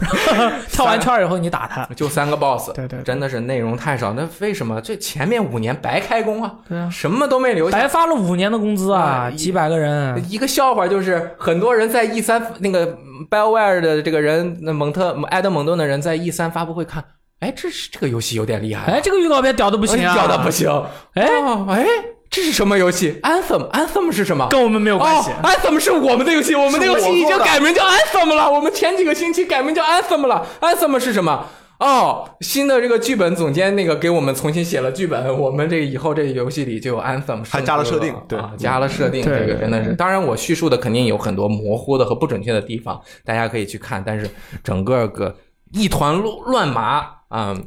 [0.71, 1.83] 跳完圈儿以后你打他。
[1.95, 4.13] 就三个 boss，对对对真的是内容太少。
[4.13, 6.53] 那为什么这前面五年白开工啊？
[6.69, 7.77] 对啊什么都没留下。
[7.77, 10.23] 白发了五年的工资啊，啊几百个人。
[10.29, 12.95] 一个笑话就是，很多人在 E 三那个
[13.29, 17.03] BioWare 的这个人，那蒙特埃德蒙顿的人在 E 三发布会看，
[17.41, 20.69] 哎，这是这个游戏有点厉害啊，哎，这个预告片屌的不行啊，屌的不行。
[21.15, 21.85] 哎哦，哎，
[22.29, 24.47] 这是什么游戏？Anthem，Anthem 是什么？
[24.49, 25.31] 跟我们没有关系。
[25.31, 28.49] 哦，Anthem 是我们的游戏，我们的游戏已经改名叫 Anthem 了。
[28.49, 30.45] 我们前几个星期改名叫 Anthem 了。
[30.61, 31.45] Anthem 是什么？
[31.79, 39.95] 哦，新的这个剧本总监那个给我们重新写了剧本，我们这以后这个游戏里就有 Anthem，还加了设定对啊，加了设定，对这个真的是。
[39.95, 44.03] 当然，我叙述的肯定有很多模糊的和不准确的地方，大家可以去看。
[44.05, 44.29] 但是
[44.63, 45.35] 整个个
[45.73, 47.57] 一团乱乱麻啊、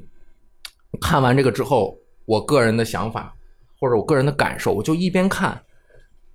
[1.00, 3.34] 看完这个之后，我个人的想法
[3.80, 5.64] 或者我个人的感受，我就一边看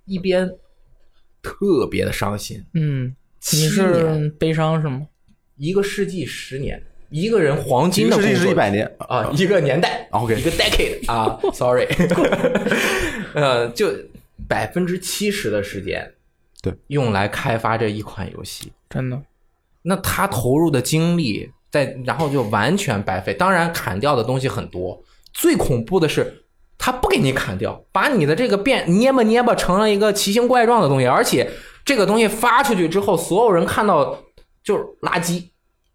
[0.04, 0.50] 一边
[1.40, 2.64] 特别的伤心。
[2.74, 5.06] 嗯，你七年是悲伤是吗？
[5.56, 11.86] 一个世纪十年，一个人黄一个世纪金的工作是一百年，啊，一个年代 OK 一个 decade 啊，sorry，
[13.34, 13.88] 呃，就
[14.48, 16.12] 百分之七十的时间，
[16.60, 19.22] 对，用来开发这一款游戏，真的，
[19.82, 23.32] 那他投入的精力在，然后就完全白费。
[23.34, 25.02] 当然，砍掉的东西很多，
[25.32, 26.44] 最恐怖的是。
[26.82, 31.46] 他不给你砍掉，把你的这个变捏吧捏吧成了一个奇形怪状的东西，而且
[31.84, 34.18] 这个东西发出去之后，所有人看到
[34.64, 35.44] 就是垃圾。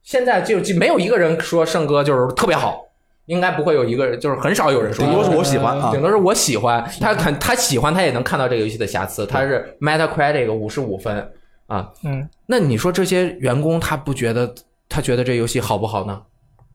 [0.03, 2.79] 现在就就没有一个人说圣哥就是特别好，
[3.25, 5.99] 应该不会有一个人，就是很少有人说顶多是我喜欢啊顶。
[5.99, 9.25] 多是我喜欢，他肯他喜欢，他也能看到这个游戏的瑕疵。
[9.25, 11.31] 他是 Metacritic 五十五分
[11.65, 14.53] 啊，嗯，那你说这些员工他不觉得
[14.89, 16.21] 他觉得这游戏好不好呢？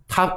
[0.08, 0.30] 他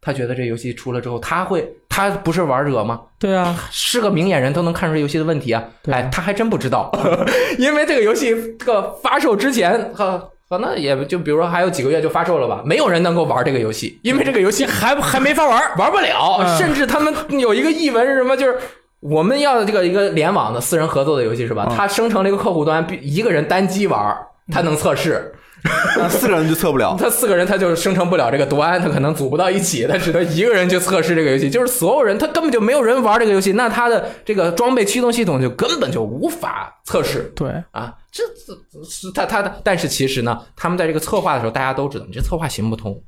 [0.00, 3.00] 他觉得这游戏出了之后，他会他不是玩者吗？
[3.20, 5.62] 对啊，是个明眼人都能看出这游戏的问题啊！
[5.82, 6.90] 对哎，他还真不知道，
[7.58, 15.78] 因为这个游戏这个发售之前，可可能也就比如说还有几个月就发售了吧，没有人能够玩这个游戏，因为这个游戏还还没法玩。
[15.78, 18.58] 玩不了，嗯甚至他们有一个译文是什么，就是
[18.98, 21.68] 我们要的这个一个联网的私人合作的游戏是吧？
[21.70, 24.16] 嗯它生成了一个客户端，必一个人单机玩，
[24.50, 25.32] 他能测试。
[25.96, 26.96] 那四个人就测不了。
[26.98, 31.48] 他四个人他就生成不了这个端，他可能组不到一起，他只能一个人去测试这个游戏。
[31.48, 37.94] 就是所有人他根本就没有人玩这个游戏，那他的这个装备驱动系统就根本就无法测试对，啊。
[38.10, 43.00] 这这是他他的，但是其实呢，他们在这个策划的时候，大家都知道你这策划行不通。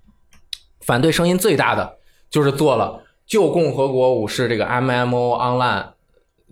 [0.81, 1.95] 反对声音最大的
[2.31, 5.94] 就是做了《旧共和国武士》这个 MMO Online。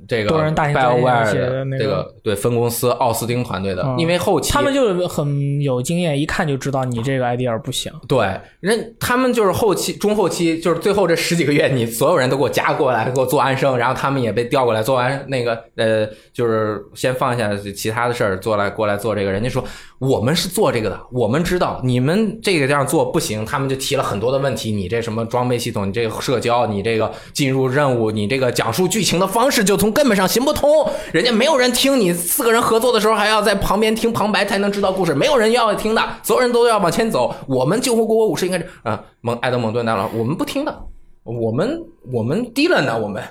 [0.08, 7.92] 这个多人大型专业游 BioWare 的的那个这个对分公司奥斯汀团队的，嗯因为后期他们就很有经验，一看就知道你这个 idea 不行。
[8.08, 19.30] 对，人他们就是后期、中后期，就是最后这十几个月，你所有人都给我加过来，给我做安生，然后他们也被调过来，做完那个呃，就是先放下其他的事儿，做来过来做这个。
[19.30, 19.62] 人家说
[19.98, 24.72] 我们是做这个的，我们知道你们这个这样做不行，他们就提了很多的问题。
[24.72, 30.86] 你这什么装备系统，你这个社交，你这个进入任务，你这个讲述剧情的方式就从根本上行不通。
[31.12, 37.34] 人家没有人听你四个人合作的时候，还要在旁边听旁白才能知道故事，没有人要听的，所有人都要往前走。
[37.46, 40.86] 我们救护国武士应该是啊，蒙埃德蒙顿大佬，我们不听的。
[41.24, 41.80] 我们
[42.12, 43.22] 我们低了呢，我们，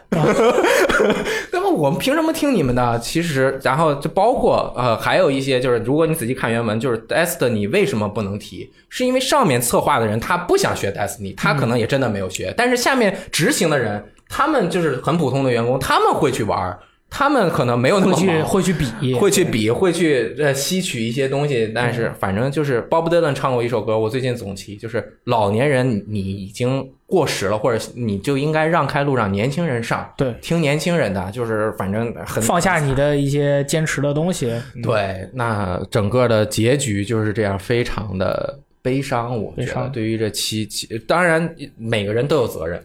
[1.51, 2.97] 那么我们凭什么听你们的？
[2.99, 14.01] 其实，然后就包括呃，还有一些就是，如果你仔细看原文，就是 Destiny 为什么不能提，是因为上面策划的人他不想学 Destiny，他可能也真的没有学，但是下面执行的人，
[14.33, 34.49] 他们就是很普通的员工，他们会去玩儿，他们可能没有那会去么忙会去比，会去比，会去呃吸取一些东西，但是反正就是 Bob Dylan 唱过一首歌，我最近总提，就是老年人你已经过时了，或者你就应该让开路让年轻人上，对听年轻人的，就是反正很放下你的一些坚持的东西。
[34.75, 39.37] 嗯 对，那整个的结局就是这样，非常的悲伤。
[39.37, 42.81] 我觉得对于这七七，当然每个人都有责任。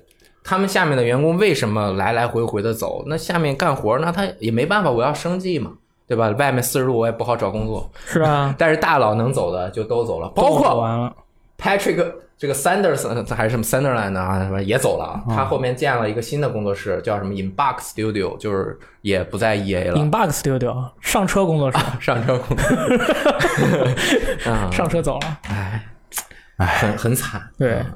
[0.47, 3.03] 他们下面的员工为什么来来回回的走？
[3.09, 5.73] 那下面干活，那他也没办法，我要生计嘛，
[6.07, 6.31] 对吧？
[6.39, 8.55] 外面四十度我也不好找工作，是啊？
[8.57, 11.13] 但是大佬能走的就都走了，包括完了
[11.59, 19.97] ，Patrick 这个 Sanders 还是什么 Sunderland 啊，什么也走了他后面建了一个新的工作室，叫什么 Inbox Studio，就是也不在 EA 了。
[19.99, 22.69] Inbox Studio 上车工作室， 上车工作，
[23.97, 24.37] 室，
[24.71, 25.39] 上车走了。
[25.49, 25.83] 哎，
[26.59, 27.43] 很很惨。
[27.59, 27.87] 对啊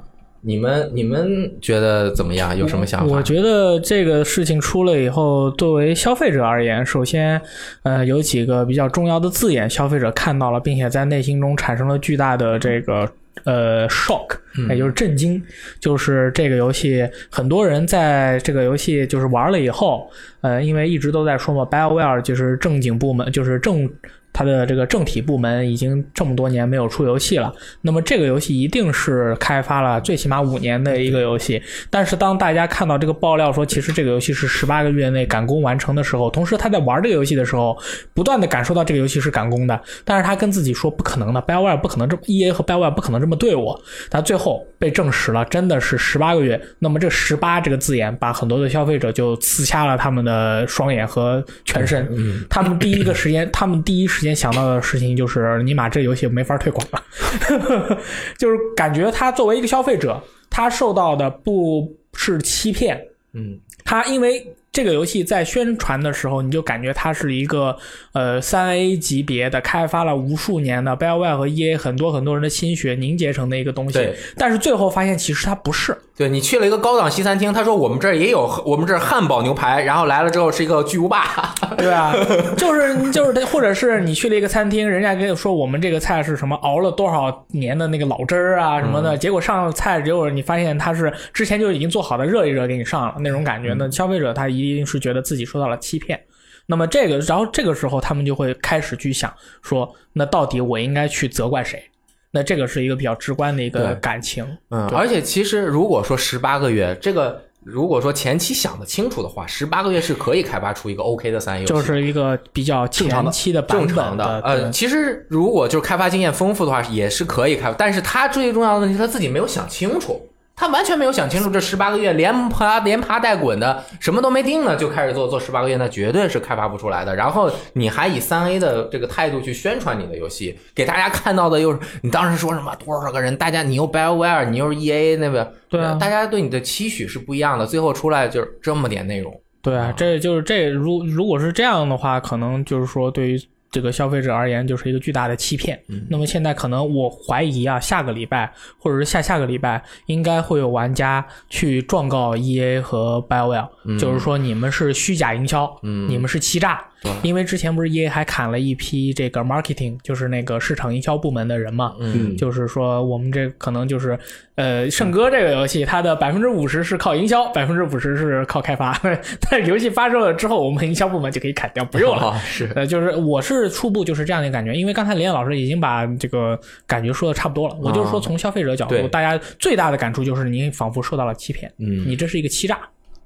[0.43, 2.57] 你们你们觉得怎么样？
[2.57, 3.17] 有什么想法？
[3.17, 7.41] 我觉得这个事情出了以后，作为消费者而言，首先，
[7.83, 13.07] 呃，有几个比较重要的字眼，消费者看到了，并且在内心中产生了巨大的这个
[13.45, 14.39] 呃 shock，
[14.71, 15.43] 也就是震惊，
[15.79, 23.87] 就是这个游戏很多人在这个游戏就是玩了以后，呃，因为一直都在说嘛，BioWare 就是正经部门，就是正。
[24.33, 31.63] 它的这个政体部门已经这么多年没有出游戏了，那么这个游戏一定是开发了最起码五年的一个游戏。
[31.91, 37.77] 但是当大家看到这个爆料说，其实这个游戏是十八个月内赶工完成的时候，同时他在玩这个游戏的时候，
[38.15, 43.81] 不断的感受到这个游戏是赶工的，但是他跟自己说不可能的，BioWare 不可能这么，EA 和 BioWare 不可能这么对我。
[44.09, 46.61] 但最后被证实了，真的是十八个月。
[46.79, 52.09] 那么这十八这个字眼，把很多的消费者就刺瞎了他们的双眼和全身。
[52.49, 57.99] 他们第一个时间，他们第一时间想到的事情就是，尼玛这游戏没法退款了，
[58.39, 63.01] 就是感觉他作为一个消费者，他受到的不是欺骗，
[63.33, 67.77] 嗯，他因为这个游戏在宣传的时候，你就感觉它是一个
[68.13, 73.95] 呃三 A 级别的，开发了无数年的 BioWare 和 EA 很多很多人的心血凝结成的一个东西。
[73.95, 75.97] 对，但是最后发现其实它不是。
[76.21, 82.13] 对你去了一个高档西餐厅，他说我们这儿也有，我们这儿汉堡牛排，然后来了之后是一个巨无霸， 对啊，
[82.59, 96.21] 就是就是他，或者是你去了一个餐厅，人家跟你说我们这个菜是什么熬了多少年的那个老汁儿啊什么的，结果上了菜，结果你发现它是之前就已经做好的，热一热给你上了那种感觉，那消费者他一定是觉得自己受到了欺骗。
[96.67, 101.83] 那么这个，然后这个时候他们就会开始去想说，那到底我应该去责怪谁？
[102.33, 104.47] 那这个是一个比较直观的一个感情。
[104.71, 114.41] 嗯，而且其实如果说十八个月，这个如果说前期想得清楚的话，十八个月是可以开发出一个 OK 的三 A 游戏，就是一个比较前期的版正本常的。
[114.41, 120.21] 呃，其实如果就是开发经验丰富的话，也是可以开发，但是他最重要的问题，他自己没有想清楚。
[120.61, 127.17] 他完全没有想清楚，这十八个月连爬连爬带滚的，什么都没定呢，就开始做，做十八个月，那绝对是开发不出来的。
[127.17, 139.35] 然后你还以三 A 的这个态度去宣传你的游戏，给大家看到的又是你当时说什么多少个人，大家你又 BioWare，你又是 EA 那个，对啊大家对你的期许是不一样的，最后出来就是这么点内容。
[139.63, 145.81] 对啊，这就是这如如果是这样的话，可能就是说对于这个消费者而言，就是一个巨大的欺骗。
[145.89, 156.85] 嗯那么现在可能我怀疑啊，下个礼拜或者是下下个礼拜，应该会有玩家去状告 EA 和 BioWare，、就是说你们是虚假营销，嗯你们是欺诈。
[157.23, 164.19] 因为之前不是 EA 还砍了一批这个 marketing，就是那个市场营销部门的人嘛，嗯就是说我们这可能就是
[164.57, 168.99] 呃，圣歌这个游戏它的百分之五十是靠营销，百分之五十是靠开发，
[169.51, 172.23] 但是游戏发售了之后，我们营销部门就可以砍掉，不用了。
[172.25, 177.77] 哦是呃，就是我是初步就是这样的感觉，因为刚才林燕老师已经把这个感觉说的差不多了。
[177.81, 182.79] 我就是说，从消费者角度，对大家最大的感触就是你仿佛受到了欺骗，嗯你这是一个欺诈。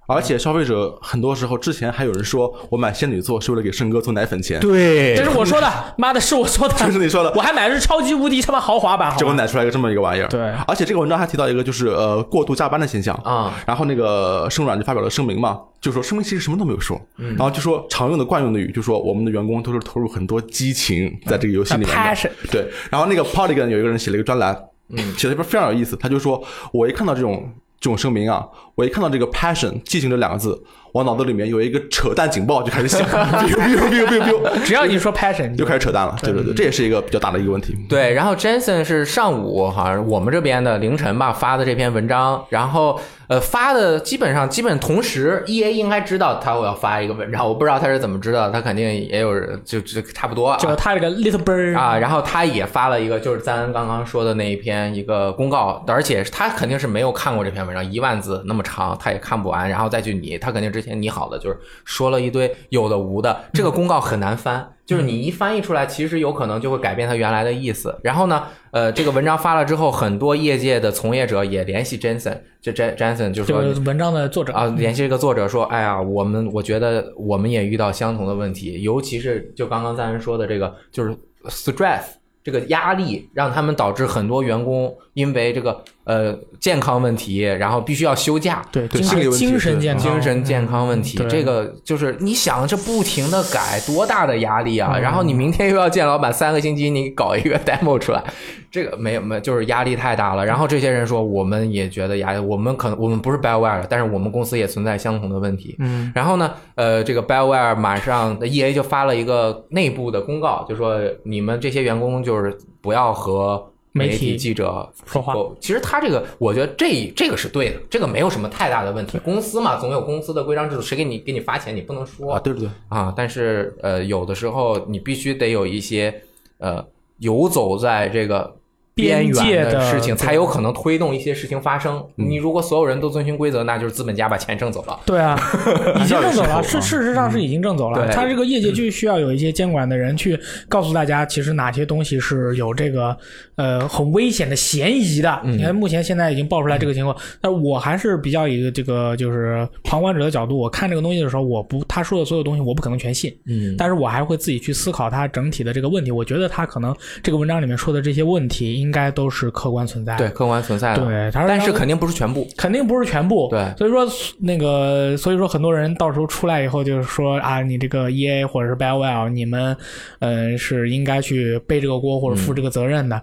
[0.07, 9.41] 而且消费者很多时候之前还有人说我买仙女座是为了给圣哥做奶粉钱，对这是我说的， 妈的，是我说的，就是你说的我还买的是超级无敌他妈豪华版，结果吧？
[9.41, 10.29] 奶出来一个这么一个玩意儿。
[10.29, 13.55] 对而且这个文章还提到一个就是呃过度加班的现象啊。
[13.67, 21.95] 然后那个生软就发表了声明嘛，就说声明其实什么都没有说，嗯然后就说常用的惯用的语就说我们的员工都是投入很多激情在这个游戏里面的。
[21.95, 24.55] Passion 对，然后那个 Polygon 有一个人写了一个专栏，
[24.91, 27.51] 嗯，写的非常有意思，他就说我一看到这种。
[27.85, 28.43] 这种声明啊，
[28.77, 30.59] 我一看到这个 passion 激情这两个字，
[30.91, 36.17] 我脑子里面有一个扯淡警报就开始响， biu biu biu biu biu，只要你说 passion，就开始扯淡了。
[36.23, 37.77] 对对对，这也是一个比较大的一个问题。
[37.87, 64.74] 对，然后 Jensen 是上午好像我们这边的凌晨吧发的这篇文章，然后呃发的基本上基本同时，EA 应该知道他我要发一个文章，我不知道他是怎么知道，他肯定也有人就就差不多啊就他这个 little bird 啊，然后他也发了一个就是咱刚刚说的那一篇一个公告，而且他肯定是没有看过这篇文章，一万字那么长，他也看不完，然后再去拟，他肯定之前拟好的就是说了一堆有的无的，这个公告很难翻。
[64.87, 67.99] 就是你一翻译出来，其实有可能就会改变它原来的意思。
[68.03, 81.17] 然后呢，呃，这个文章发了之后，很多业界的从业者也联系 Jensen，这 Jen Jensen 就说这个文章的作者啊，联系这个作者说，哎呀，我们我觉得我们也遇到相同的问题，尤其是就刚刚咱人说的这个，就是
[81.49, 82.03] stress
[82.43, 88.63] 这个压力，让他们导致很多员工因为这个呃健康问题，然后必须要休假。
[88.71, 94.93] 对精神对心理问题精神健康，精神健康问题，嗯这个就是你想，这不停的改，多大的压力啊！
[94.95, 98.23] 嗯然后你明天又要见老板，三个星期你搞一个 demo 出来，
[98.71, 100.45] 这个没有没有，就是压力太大了。
[100.45, 105.77] 然后这些人说，我们也觉得压力，我们可能我们不是 BioWare，但是我们公司也存在相同的问题。
[105.79, 119.19] 嗯，然后呢，呃，这个 BioWare 马上 EA 就发了一个内部的公告，就说你们这些员工就是不要和媒媒体体记者说话哦其实他这个，我觉得这这个是对的，这个没有什么太大的问题。
[119.19, 123.15] 公司嘛，总有公司的规章制度，谁给你给你发钱，你不能说啊，对不对，啊。
[123.17, 126.13] 但是呃，有的时候你必须得有一些
[126.59, 126.85] 呃
[127.19, 128.57] 游走在这个
[128.97, 132.05] 边边界缘的事情，才有可能推动一些事情发生。
[132.15, 135.01] 你如果所有人都遵循规则，那就是资本家把钱挣走了。
[135.05, 135.37] 对啊，
[135.99, 138.05] 已经挣走了，是啊事实上是已经挣走了。
[138.07, 140.39] 对他这个业界就需要有一些监管的人去
[140.69, 143.17] 告诉大家，其实哪些东西是有这个
[143.57, 145.41] 呃很危险的嫌疑的。
[145.45, 156.11] 你看目前现在已经爆出来这个情况，但我还是比较以这个就是旁观者的角度，我看这个东西的时候，我不他说的所有东西我不可能全信，嗯，但是我还会自己去思考他整体的这个问题。
[156.11, 160.19] 我觉得他可能这个文章里面说的这些问题，应该都是客观存在的。
[160.19, 162.47] 对，客观存在的，对，他说但是肯定不是全部。
[162.57, 164.07] 肯定不是全部，对所以说
[164.39, 169.77] 那个，所以说很多人到时候出来以后就是说啊，你这个 E A 或者是 BioWare，你们
[170.19, 173.23] 呃是应该去背这个锅或者负这个责任的，嗯，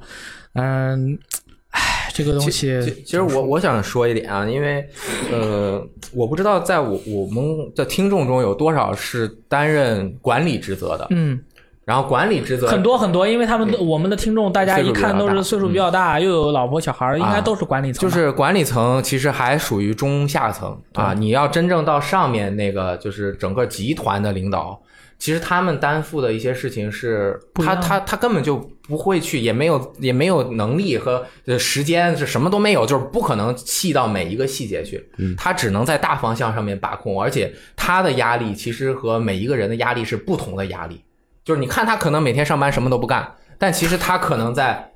[0.54, 4.86] 唉，这个东西其其实我我想说一点啊，因为
[5.32, 5.82] 呃，
[6.14, 7.44] 我不知道在我我们
[7.76, 11.40] 的听众中有多少是担任管理职责的，嗯
[11.84, 24.80] 然后管理职责很多很多，因为他们我们的听众大家一看都是岁数比较大，又有老婆小孩儿，应该都是管理层就，是管理层其实还属于中下层啊，你要真正到上面那个就是整个集团的领导，
[25.22, 35.08] 其实他们担负的一些事情是他他他根本就不会去，也没有也没有能力和呃时间是什么都没有，就是不可能细到每一个细节去，
[35.38, 41.00] 他只能在大方向上面把控，而且他的压力其实和每一个人的压力是不同的压力，
[41.46, 44.88] 就是你看他可能每天上班什么都不干，但其实他可能在。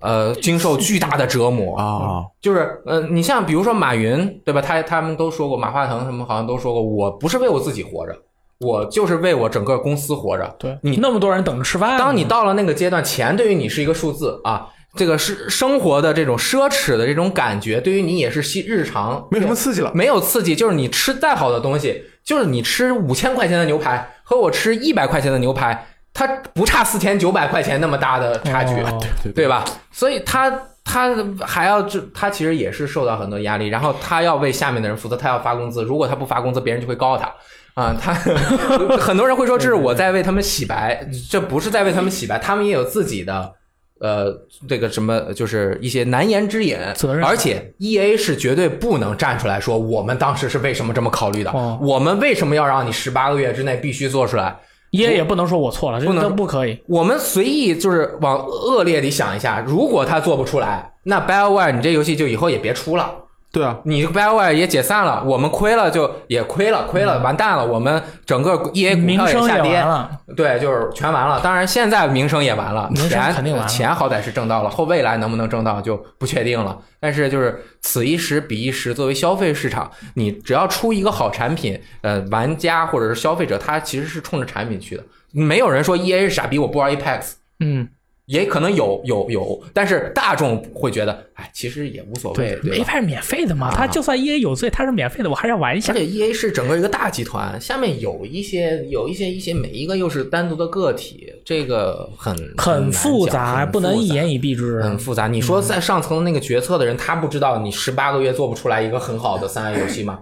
[0.00, 1.76] 呃，经受巨大的折磨。
[1.76, 4.62] 啊，就是呃，你像比如说马云，对吧？
[4.62, 8.16] 他他们都说过，马化腾什么好像都说过，我不是为我自己活着，
[8.60, 10.56] 我就是为我整个公司活着。
[10.58, 19.92] 对你那么多人等着吃饭呢，当你到了那个阶段，钱对于你是一个数字啊，这个是生活的这种奢侈的这种感觉，对于你也是日日常没什么刺激了。
[19.94, 28.74] 没有刺激，就是你吃再好的东西，就是你吃五千块钱的牛排和我吃一百块钱的牛排，它不差四千九百块钱那么大的差距。
[28.80, 28.98] 哦
[29.34, 29.64] 对吧？
[29.92, 30.50] 所以他
[30.84, 37.32] 他还要就，他其实也是受到很多压力，然后他要为下面的人负责，他要发工资，如果他不发工资，别人就会告他。
[37.78, 38.12] 啊，他
[38.98, 43.52] 很多人会说这是我在为他们洗白，这不是在为他们洗白，他们也有自己的
[44.00, 44.26] 呃
[44.68, 46.76] 这个什么，就是一些难言之隐。
[46.96, 51.78] 责任而且 E A 是绝对不能站出来说我们当时是为什么这么考虑的，哦。
[51.80, 54.56] 我们为什么要让你十八个月之内必须做出来
[54.90, 56.24] ，？E A 也不能说我错了，这不能。
[56.24, 56.76] 都不可以。
[56.88, 63.08] 我们随意就是往恶劣里想一下，如果他做不出来，那 BioWare 你这游戏就以后也别出了，
[63.50, 71.40] 对啊，你 BioWare 也解散了，我们亏了就也亏了，亏了完蛋了，我们整个 EA 股名票声也下跌完，了，对，就是全完了。
[71.40, 76.78] 当然现在名声也完了，钱肯定完了钱好歹是挣到了，后未来能不能挣到就不确定了。
[77.00, 87.32] 但是就是此一时彼一时，作为消费市场，你只要出一个好产品，呃，玩家或者是消费者他其实是冲着产品去的，没有人说 EA 是傻逼，我不玩 Apex。
[87.60, 87.88] 嗯，
[88.28, 92.76] 也可能有有有，但是大众会觉得，哎，其实也无所谓，对吧？
[92.76, 95.96] 没派是免费的嘛，啊他就算 E A 有罪，他是免费的，我还是要玩一下而。
[95.98, 104.82] 且 E A 是整个一个大集团，下面有一些有一些一些每一个又是单独的个体，这个很很复杂，不能一言以蔽之。
[104.82, 105.26] 很复杂。
[105.26, 110.18] 你说在上层的那个决策的人，他不知道你十八个月做不出来一个很好的三 A 游戏吗？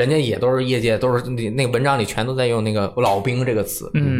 [0.00, 4.18] 人家也都是业界，都是那那个文章里全都在用那个“老兵”这个词，嗯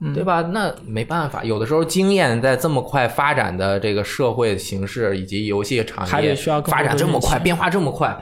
[0.00, 0.42] 嗯对吧？
[0.52, 6.34] 那没办法，有的时候经验在这么快发展的这个社会形势以及游戏产业
[6.64, 8.16] 发展这么快，变化这么快，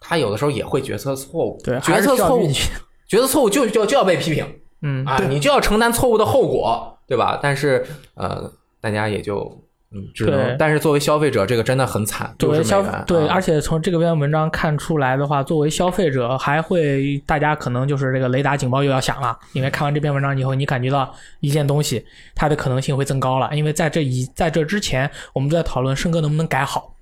[0.00, 1.60] 他有的时候也会决策错误。
[1.62, 2.48] 对，决策错误
[3.06, 4.46] 决策错误就就就要被批评
[4.82, 7.38] 嗯，啊，你就要承担错误的后果，对吧？
[7.42, 7.84] 但是
[8.14, 9.62] 呃，大家也就
[9.92, 26.94] 嗯，只能对，但是作为消费者，这个真的很惨，作为消对，啊而且从这个篇文章看出来的话，作为消费者还会，大家可能就是这个雷达警报又要响了，因为看完这篇文章以后，你感觉到一件东西它的可能性会增高了，因为在这一在这之前，我们都在讨论圣哥能不能改好。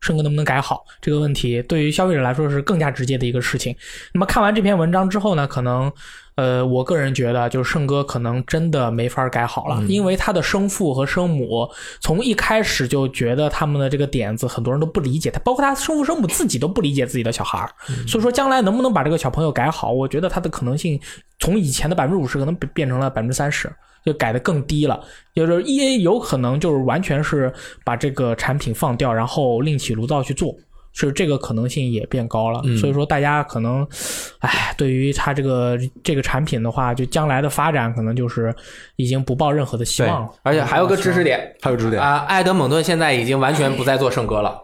[0.00, 3.74] 圣哥能不能改好这个问题，对于消费者来说是更加直接的一个事情。
[4.12, 5.90] 那么看完这篇文章之后呢，可能，
[6.36, 11.68] 呃，我个人觉得，就是圣哥可能真的没法改好了，因为他的生父和生母
[12.00, 17.70] 从一开始就觉得他们的这个点子很多人都不理解，他包括他生父生母自己都不理解自己的小孩儿，
[18.06, 21.00] 所以说将来能不能把这个小朋友改好，我觉得他的可能性
[21.38, 23.70] 从以前的百分之五十可能变变成了百分之三十。
[24.06, 24.98] 就改的更低了，
[25.34, 27.52] 就是 E A 有可能就是完全是
[27.84, 30.54] 把这个产品放掉，然后另起炉灶去做，
[30.92, 32.62] 是这个可能性也变高了。
[32.80, 33.84] 所以说大家可能，
[34.38, 38.54] 哎，对于它这个这个产品的话，就将来的发展可能就是
[38.94, 44.56] 已经不抱任何的希望了。，而且还有个知识点，还有知识点，啊，艾德蒙顿现在已经完全不再做圣歌了，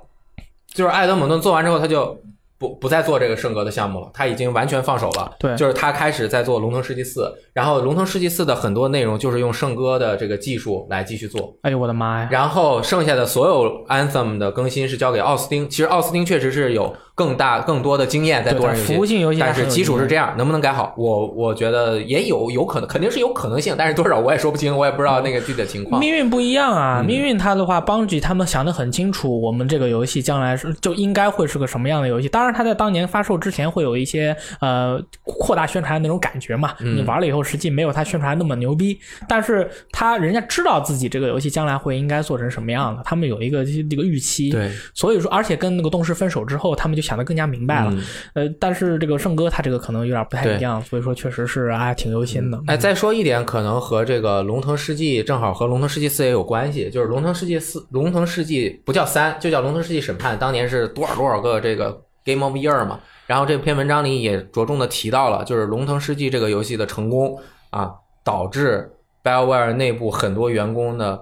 [0.73, 2.17] 就是艾德蒙顿做完之后他就
[2.63, 5.35] 不不再做这个圣歌的项目了，他已经完全放手了。
[5.41, 11.53] 对就是他开始在做《龙腾世纪四》，然后《龙腾世纪四》的很多内容就是用圣歌的这个技术来继续做。
[11.63, 12.29] 哎呦我的妈呀！
[12.31, 15.69] 然后剩下的所有 Anthem 的更新是交给奥斯汀。
[15.69, 20.95] 其实奥斯汀确实是有更大、更多的经验在对多人游戏，服务性游戏但是基础是这样，能不能改好？
[20.97, 26.01] 我我觉得也有有可能，肯定是有可能性，但是多少我也说不清，我也不知道那个具体的情况。
[26.01, 27.01] 命运不一样啊！
[27.03, 32.29] 嗯命运它的话，邦吉他们想的很清楚，我们这个游戏将来是就应该会是个什么样的游戏。
[32.29, 36.73] 当然，它在当年发售之前会有一些呃扩大宣传的那种感觉嘛。
[36.81, 38.99] 嗯你玩了以后，实际没有它宣传那么牛逼，
[39.29, 44.51] 但是他人家知道自己这个游戏将来会应该做成什么样的，他们有一个这个预期。
[44.51, 47.91] 对，所以说，而且跟那个动视分手之后，他们就想的更加明白了。
[47.93, 48.03] 嗯
[48.35, 52.63] 呃，但是这个圣哥他这个可能有点不太一样，所以说确实是啊，挺忧心的。
[52.69, 63.01] 哎，再说一点，可能和这个《龙腾世纪》正好和《龙腾世纪四》也有关系，就是《龙腾世纪四》《龙腾世纪》不叫三，就叫《龙腾世纪审判》，当年是多少多少个这个 Game of Year 嘛。
[63.27, 67.39] 然后这篇文章里也着重的提到了，就是《龙腾世纪》这个游戏的成功
[67.71, 67.93] 啊，
[68.25, 68.91] 导致
[69.25, 71.21] BioWare 内部很多员工的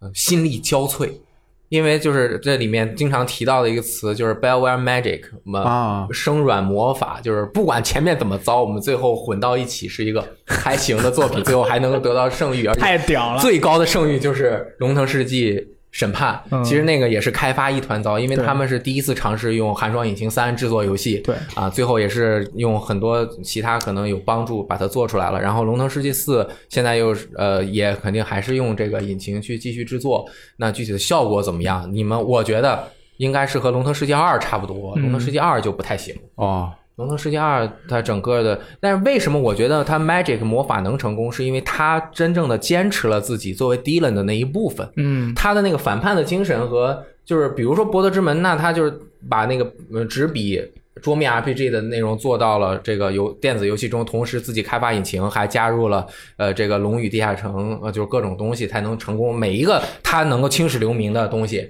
[0.00, 1.10] 呃心力交瘁。
[1.74, 13.40] 因为就是这里面经常提到的一个词，就是 Bellware Magic 嘛，啊生软魔法，就是不管前面怎么糟，我们最后混到一起是一个还行的作品， 最后还能够得到胜誉，而且太屌了！
[13.40, 15.54] 最高的胜誉就是《龙腾世纪》
[15.94, 16.38] 审判。
[16.50, 25.40] 嗯其实那个也是开发一团糟，因为他们是第一次尝试用寒霜引擎三制作游戏，对啊，最后也是用很多其他可能有帮助把它做出来了。
[25.40, 31.88] 然后《龙腾世纪四》现在又呃也肯定还是用这个引擎去继续制作，那具体的效果怎么样？
[31.92, 32.88] 你们我觉得
[33.18, 36.12] 应该是和《龙腾世纪二》差不多，嗯龙腾世纪二》就不太行。
[36.34, 48.96] 哦，龙腾世界二，它整个的，但是为什么我觉得它 Magic 魔法能成功，是因为它真正的坚持了自己作为 Dylan 的那一部分，嗯，他的那个反叛的精神和就是比如说博德之门，那他就是
[49.28, 50.62] 把那个呃纸笔
[51.02, 59.34] 桌面 RPG 的内容做到了这个游电子游戏中，同时自己开发引擎，还加入了呃这个龙与地下城，呃就是各种东西才能成功。
[59.34, 61.68] 每一个他能够青史留名的东西，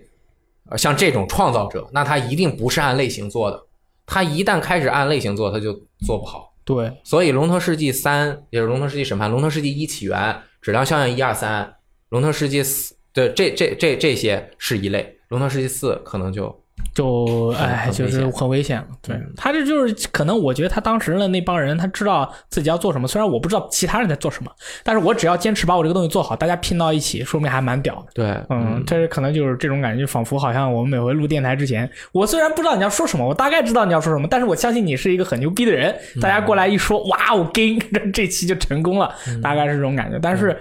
[0.69, 3.63] 呃像这种创造者，那他一定不是按类型做的。
[4.07, 5.73] 他一旦开始按类型做，他就
[6.05, 6.53] 做不好。
[6.65, 10.19] 对，所以《龙腾世纪三》也是《龙腾世纪审判》，《龙腾世纪一起源》、
[10.63, 11.63] 《质量效应一二三》、
[12.09, 16.64] 《龙腾世纪四》对这这这这些是一类，《龙腾世纪四》可能就
[16.95, 18.85] 就哎，就是很危险。
[19.03, 23.07] 对嗯他这就是可能，我觉得他当时的那帮人，他知道自己要做什么。
[23.09, 24.51] 虽然我不知道其他人在做什么，
[24.83, 28.07] 但是我只要坚持把我这个东西做好，大家拼到一起，说明还蛮屌的。
[28.15, 35.95] 对，嗯，这可能就是这种感觉，仿佛好像我们每回录电台之前，我虽然不知道你要说什么，我大概知道你要说什么，但是我相信你是一个很牛逼的人。
[36.21, 39.13] 大家过来一说，哇，我跟这 这期就成功了，
[39.43, 40.19] 大概是这种感觉。
[40.21, 40.57] 但是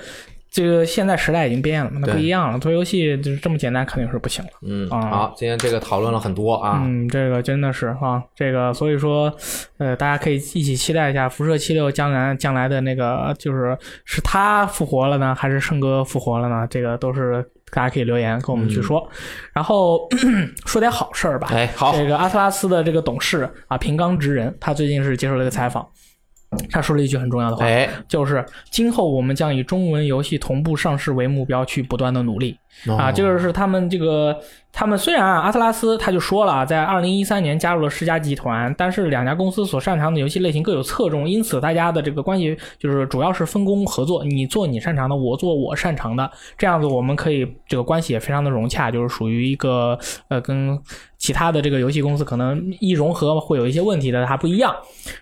[0.53, 2.59] 这个现在时代已经变了嘛，那不一样了。
[2.59, 4.51] 做游戏就是这么简单，肯定是不行了。
[4.61, 9.35] 嗯，啊好，今天这个讨论了很多啊，嗯，这个真的是啊，这个所以说，
[9.79, 13.75] 呃，大家可以一起期待一下辐射七六将来将来的那个，就是
[14.05, 16.67] 是他复活了呢，还是圣哥复活了呢？
[16.69, 19.09] 这个都是大家可以留言跟我们去说。
[19.53, 20.07] 然后
[20.67, 21.47] 说点好事儿吧。
[21.51, 25.87] 哎，好，这个阿特拉斯的这个董事啊，平冈直人，他最近是接受了一个采访，
[26.69, 32.57] 他说了一句很重要的话，哎，就是今后我们将以中文游戏同步上市为目标，去不断的努力。
[32.87, 34.35] 啊，哦这个是他们这个，
[34.71, 49.97] 他们虽然啊，阿特拉斯他就说了啊，在二零一三年加入了世嘉集团，但是两家公司所擅长的游戏类型各有侧重，因此大家的这个关系就是主要是分工合作，你做你擅长的，我做我擅长的，这样子我们可以这个关系也非常的融洽，就是属于一个
[50.29, 50.77] 呃跟
[51.23, 54.75] 其他的这个游戏公司可能一融合会有一些问题的，它不一样。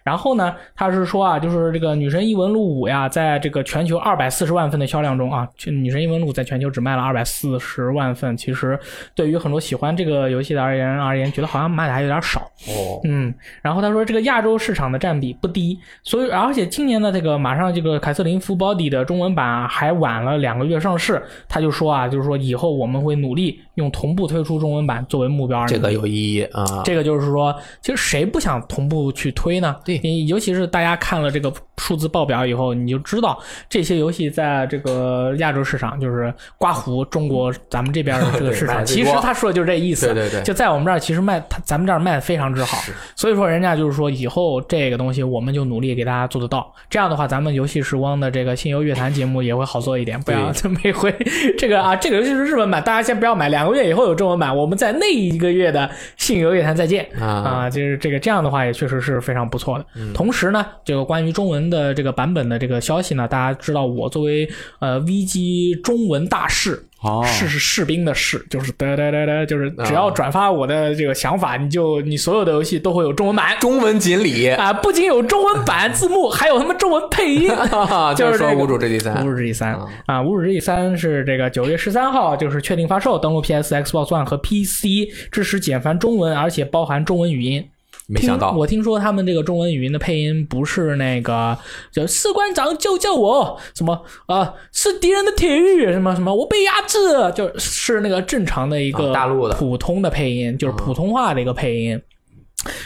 [0.04, 8.80] 然后呢，他是说啊，就是这个《女神异闻录五》呀，在这个全球二百四十万份的销量中啊，《女神异闻录》在全球只卖了二百四十万份，其实
[9.14, 12.40] 对于很多喜欢这个游戏的而言而言，觉得好像卖的还有点少。
[12.68, 13.32] 哦，嗯，
[13.62, 25.64] 然后他说这个亚洲市场的占比不低，所以而且今年的这个马上这个凯瑟琳·福 body 的中文版还晚了两个月上市，他就说啊，就是说以后我们会努力用同步推出中文版作为目标。
[25.68, 29.76] 这个有意义啊，这个就是说，其实谁不想同步去推呢？
[29.86, 40.06] 对尤其是大家看了这个数字报表以后，你就知道这些游戏在这个亚洲市场，就是刮胡中国咱们这边的这个 市场，其实他说的就是这意思。
[40.06, 42.78] 对对对就在我们这儿，其实卖他咱们这儿卖的非常之好，
[43.16, 46.72] 所以说人家就是说以后这个东西我们就努力给大家做得到。
[46.90, 50.52] 这样的话，咱们游戏时光的这个信游乐坛节目也会好做一点，不要
[50.84, 51.12] 每回
[51.58, 57.08] 这个啊，这个游戏是日文版，大家先不要买，两个月以后有中文版，我们在那一个月的信游乐坛再见。
[57.20, 59.86] 啊，啊，就是这个这样的话也确实是非常不错的。
[59.96, 64.48] 嗯同时呢，这个关于中文的这个版本的这个消息呢，大家知道我作为
[64.80, 67.24] 呃 VG 中文大使哦。
[67.26, 73.58] 士是士兵的士，就是哒哒哒哒，就是只要转发我的这个想法，你就你所有的游戏都会有中文版。
[73.60, 77.50] 中文锦鲤，啊，不仅有中文版字幕，还有他妈中文配音。
[78.16, 79.88] 就是说《这个无主之地三无》主之地三啊。
[80.06, 87.66] 啊，无主之地三是这个九月十三号就是确定发售，登陆 PS、Xbox One 和 PC，支持简繁中文，而且包含中文语音。
[88.12, 91.58] 没想到我听说他们这个中文语音的配音不是那个
[91.92, 96.98] 叫士官长救救我，什么啊是敌人的铁玉，什么什么我被压制，
[97.34, 102.02] 就是那个正常的一个啊大陆的普通的配音，就是普通话的一个配音。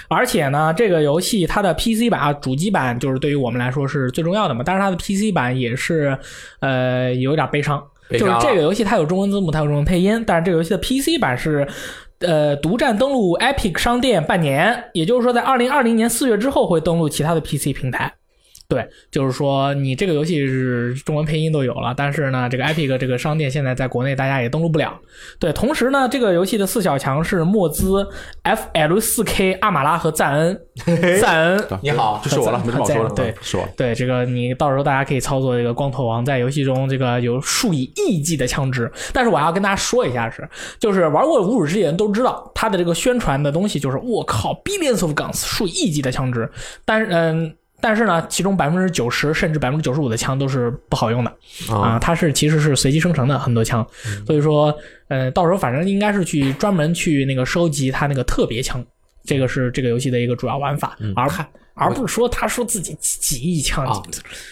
[0.08, 4.64] 而且呢，这个游戏它的 PC 版啊，主机版就是对于我们来说是最重要的嘛。
[4.66, 6.18] 但是它的 PC 版也是，
[6.62, 7.84] 呃，有点悲伤。
[8.12, 11.68] 就是这个游戏它有中文字幕，它有中文配音，但是这个游戏的 PC 版是，
[12.20, 18.14] 呃，独占登录 Epic 商店半年，也就是说在二零二零年四月之后会登录其他的 PC 平台。
[18.68, 25.00] 对，就是说你这个游戏是中文配音都有了，但是呢，这个 Epic 这个商店现在在国内大家也登录不了。
[25.40, 28.08] 对，同时呢，这个游戏的四小强是莫兹、
[28.44, 30.60] FL 四 K、阿玛拉和赞恩。
[31.22, 33.70] 赞恩， 你好就是我了，没什么好说的，对是我。
[33.78, 38.92] 对这个你到时候大家可以操作这个光头王，在游戏中这个有数以亿计的枪支。
[39.14, 40.48] 但是我要跟大家说一下是，
[40.80, 46.50] 就是玩过《无主之地》的人都知道，它的这个宣传的东西就是我靠，billions of guns，数以亿计的枪支。
[46.84, 47.56] 但是嗯。
[47.86, 51.30] 但是呢，其中百分之九十甚至百分之九十五的枪都是不好用的。
[51.70, 53.88] 啊，啊，它是其实是随机生成的很多枪，
[54.26, 54.76] 所以说
[55.08, 58.84] 呃，到时候反正应该是去专门去那个收集它那个特别枪，
[59.24, 61.30] 这个是这个游戏的一个主要玩法，而
[61.76, 64.02] 而不是说他说自己几几亿枪啊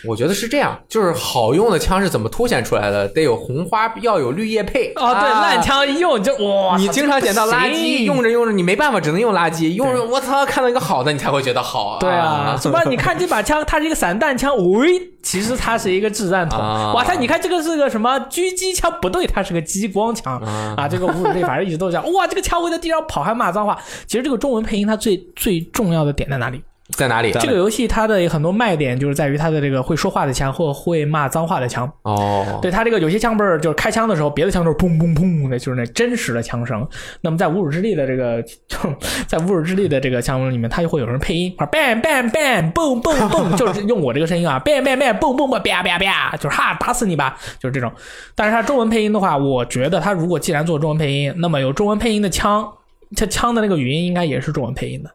[0.05, 3.07] 我觉得是这样，就是好用的枪是怎么凸显出来的？
[3.07, 4.91] 得有红花，要有绿叶配。
[4.95, 9.69] 啊，对，啊烂枪一用就哇，你经常捡到垃圾，用着用着你没办法，只能用垃圾。
[9.69, 11.97] 用着我操，看到一个好的，你才会觉得好。
[11.99, 12.83] 对啊，什么？
[12.89, 16.59] 你看这把枪，它是一个散弹枪，喂，其实它是一个掷弹筒。
[16.59, 18.91] 啊哇，塞你看这个是个什么狙击枪？
[19.01, 20.87] 不对，它是个激光枪啊啊。
[20.89, 22.11] 这个无主之地反正一直都这样。
[22.11, 23.79] 哇，这个枪会在地上跑，还骂脏话。
[24.07, 26.61] 其实这个中文配音它最最重要的点在哪里？
[26.97, 27.31] 在哪里？
[27.31, 31.89] 这个游戏它的很多卖点就是在于它的这个会说话的枪或会骂脏话的枪。
[32.03, 36.85] 哦，对它这个有些枪不是就是开枪的时候，别的枪都是砰砰砰的，就是那真实的枪声。
[37.21, 38.77] 那么在无主之地的这个，就
[39.25, 47.91] 在无主之地的这个枪声里面，它就会有人配音，啊 bang bang bang boom boom boom，就是用我这个声音啊，bang bang bang boom boom boom，啪啪啪，就是哈打死你吧，就是这种。
[48.35, 52.69] 但是它中文配音的话，我觉得它如果既然做中文配音，那么有中文配音的枪，
[53.15, 55.09] 它枪的那个语音应该也是中文配音的。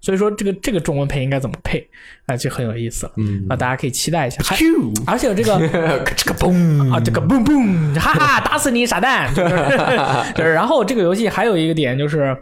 [0.00, 1.86] 所以说这个这个中文配应该怎么配
[2.26, 3.12] 啊，就很有意思了。
[3.16, 4.42] 嗯，啊，大家可以期待一下。
[4.44, 4.56] 还
[5.06, 5.58] 而且这个
[6.16, 9.32] 这个嘣啊，这个嘣嘣，哈哈，打死你傻蛋！
[9.34, 9.56] 就是
[10.34, 12.36] 就是，然后这个游戏还有一个点就是，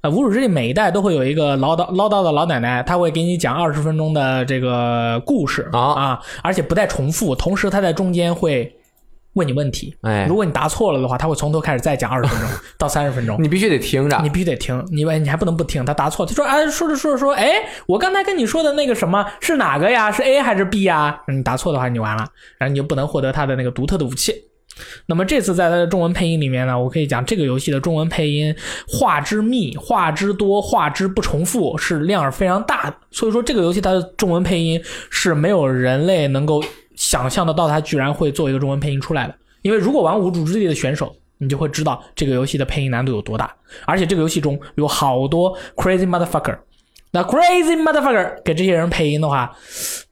[0.00, 8.74] 呃，无主之地每一代都会有一个唠叨唠叨的老奶奶，她会给你讲二十分钟的这个故事啊啊，而且不带重复，同时她在中间会
[9.34, 9.94] 问你问题。
[10.02, 13.36] 哎如果你答错了的话，他会从头开始再讲二十分钟 到三十分钟。
[13.42, 14.28] 你必须得听着你。
[14.28, 15.84] 必须得听，你问你还不能不听。
[15.84, 17.52] 他答错，他说哎，说着说着说，哎，
[17.86, 20.10] 我刚才跟你说的那个什么是哪个呀？
[20.10, 21.20] 是 A 还是 B 呀？
[21.28, 22.26] 你答错的话，你就完了，
[22.58, 24.34] 然后你就不能获得他的那个独特的武器。
[25.04, 28.54] 那么这次在它的中文配音里面呢，我可以讲这个游戏的中文配音
[28.88, 32.96] 话之密、话之多、话之不重复，是量是非常大的。
[33.10, 36.62] 所以说这个游戏它的中文配音是没有人类能够
[36.96, 39.34] 想象得到他居然会做一个中文配音出来的。
[39.62, 43.54] 因为如果玩无主之地的选手，你就会知道这个游戏的配音难度有多大。
[43.86, 46.58] 而且这个游戏中有好多 crazy motherfucker，
[47.10, 49.50] 那 crazy motherfucker 给这些人配音的话，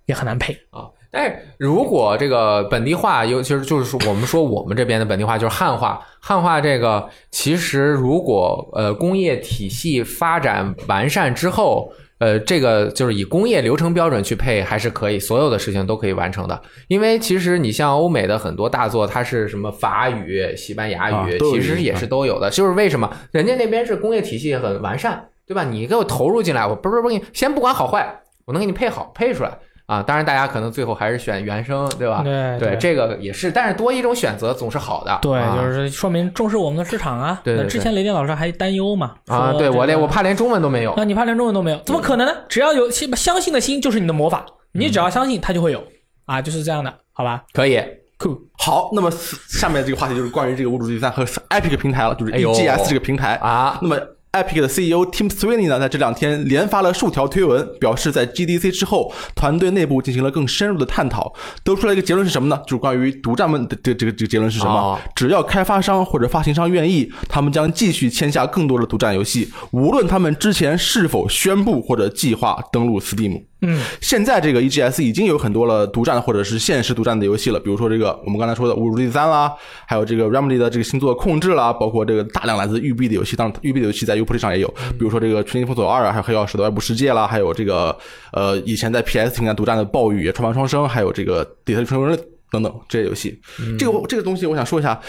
[0.07, 0.53] 也很难配。
[0.71, 0.87] 啊。
[1.11, 11.91] 但是如果这个本地化，尤其是就是说我们说我们这边的本地化就是汉化，汉化这个其实如果呃工业体系发展完善之后。
[12.19, 16.61] 呃，这个就是以工业流程标准去配，还是可以，所有的事情都可以完成的。
[16.89, 22.51] 因为其实你像欧美的很多大作，它是什么法语、西班牙语，啊其实也是都有的。
[22.51, 25.65] 就是为什么人家那边是工业体系很完善，对吧？
[25.65, 29.59] 你给我投入进来，我不是不是，先不管好坏，我能给你配好配出来
[29.89, 30.01] 啊。
[30.01, 32.23] 当然，大家可能最后还是选原声，对吧？
[32.23, 35.19] 对对，这个也是，但是多一种选择总是好的。
[35.21, 37.41] 对，啊就是说明重视我们的市场啊。
[37.43, 39.17] 对对那之前雷电老师还担忧嘛？
[39.27, 40.95] 啊，这个对我连我怕连中文都没有。
[40.97, 42.33] 那你怕连中文都没有，怎么可能呢？
[42.49, 44.47] 只要有相信的心，就是你的魔法。
[44.73, 45.83] 你只要相信，它就会有
[46.27, 47.83] 啊，就是这样的，好吧可以
[48.19, 48.39] ，？Cool。
[48.59, 53.97] 好，那么下面这个话题就是关于这个《无主之地三》和 Epic 平台了，就是 EGS 这个平台啊那么
[54.33, 61.33] Epic 的 CEO Tim Sweeney 呢，在这两天连发了数条推文，表示在 GDC 之后，团队内部进行了更深入的探讨，
[61.65, 62.61] 得出来一个结论是什么呢？
[62.67, 64.73] 就是关于独占们的这这个这个结论是什么？
[64.73, 73.45] 哦只要开发商或者发行商愿意，他们将继续签下更多的独占游戏，无论他们之前是否宣布或者计划登陆 Steam。
[73.61, 79.53] 嗯，现在这个 EGS 已经有很多了独占或者是现实独占的游戏了，比如说这个我们刚才说的《侮辱第三》啦，
[79.85, 87.97] 还有这个 Remedy 的这个星座控制啦，包括这个大量来自育碧的游戏，当然育碧的游戏在 Uplay 上也有，比如说这个《全境封锁二》啊，还有《黑曜石的外部世界》啦，还有这个
[88.33, 92.17] 呃以前在 PS 平台独占的《暴雨》《穿越双生》，还有这个《底特律传说》
[92.51, 93.41] 等等这些游戏。
[93.77, 95.01] 这个这个东西我想说一下。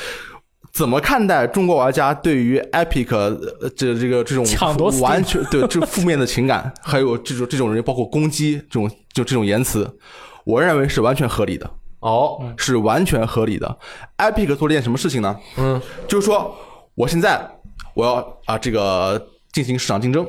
[0.72, 9.98] 怎么看待中国玩家对于 Epic 呃这这个这种抢夺完全对这负面的情感， 还有这种这种人包括攻击这种就这种言辞，
[10.46, 13.78] 我认为是完全合理的，哦，是完全合理的。
[14.18, 15.36] Epic 做了一件什么事情呢？
[15.58, 16.56] 嗯，就是说
[16.96, 17.50] 我现在
[17.96, 20.26] 我要啊这个进行市场竞争，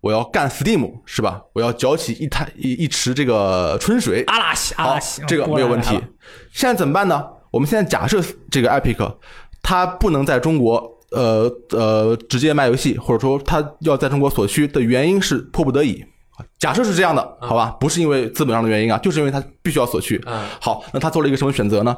[0.00, 1.42] 我要干 Steam 是吧？
[1.54, 4.22] 我要搅起一滩一一池这个春水。
[4.26, 5.98] 阿拉西阿拉西，，这个没有问题。
[6.52, 7.24] 现在怎么办呢？
[7.50, 9.14] 我们现在假设这个 Epic
[9.62, 16.04] 它不能在中国呃呃直接卖游戏，或者说他要在中国所需的原因是迫不得已。
[16.58, 20.22] 假设是这样的，好吧，不是因为资本上的原因啊，就是因为他必须要所需。
[20.26, 21.96] 嗯好，那他做了一个什么选择呢？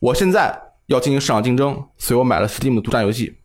[0.00, 3.38] 我现在要进行市场竞争，所以我买了 Steam 的独占游戏。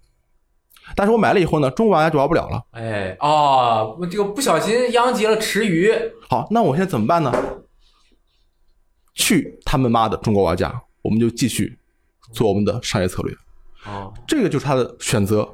[0.95, 2.63] 但是我买了以后呢，中国玩家就玩不了了。
[2.71, 5.93] 哎哦，我这个不小心殃及了池鱼。
[6.29, 7.31] 好，那我现在怎么办呢？
[9.13, 11.77] 去他们妈的中国玩家，我们就继续
[12.31, 13.35] 做我们的商业策略。
[13.85, 15.47] 哦，这个就是他的选择。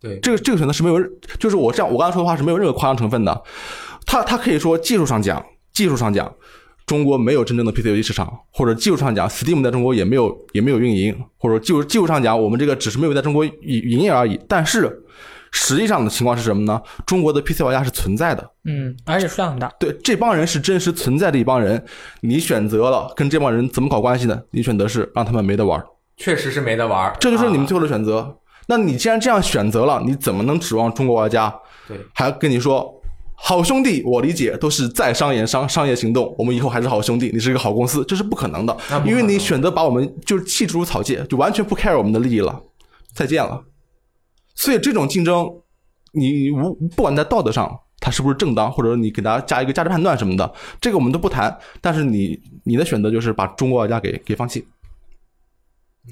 [0.00, 0.98] 对，这个这个选择是没有，
[1.38, 3.42] 就是我这样我刚才说的话是没有任何夸张成分的。
[4.06, 5.44] 他他可以说技术上讲，
[5.74, 6.34] 技术上讲，
[6.86, 14.40] 中国没有真正的 PC 游戏市场，或者技术上讲，Steam 在中国也没有也没有运营，或者技术技术上讲，我们这个只是没有在中国营营业而已。
[14.48, 15.02] 但是
[15.52, 16.80] 实际上的情况是什么呢？
[17.04, 19.68] 中国的 PC 玩家是存在的，嗯，而且数量很大。
[19.78, 21.84] 对，这帮人是真实存在的一帮人。
[22.22, 24.40] 你选择了跟这帮人怎么搞关系呢？
[24.52, 25.86] 你选择是让他们没得玩儿，
[26.20, 27.12] 确实是没得玩。
[27.18, 28.36] 这就是你们啊最后的选择。
[28.66, 31.52] 那你既然这样选择了，你怎么能指望中国玩家
[31.88, 32.94] 对还跟你说，
[33.34, 42.62] 好兄弟，我理解都是在商言商，商业行动，我们以后还是好兄弟，你是一个好公司，这是不可能的因为你选择把我们就是弃之如草芥，就完全不 care 我们的利益了，
[43.12, 43.64] 再见了。
[44.54, 45.50] 所以这种竞争，
[46.12, 51.58] 你无不管在道德上它是不是正当，或者你给大家加一个价值判断什么的，这个我们都不谈。
[51.80, 54.64] 但是你你的选择就是把中国玩家给给放弃。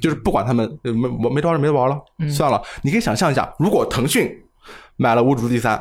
[0.00, 2.62] 就是不管他们呃没我没得玩就没得玩了，算了。
[2.82, 4.30] 你可以想象一下，如果腾讯
[4.96, 5.76] 买了《无主第三》，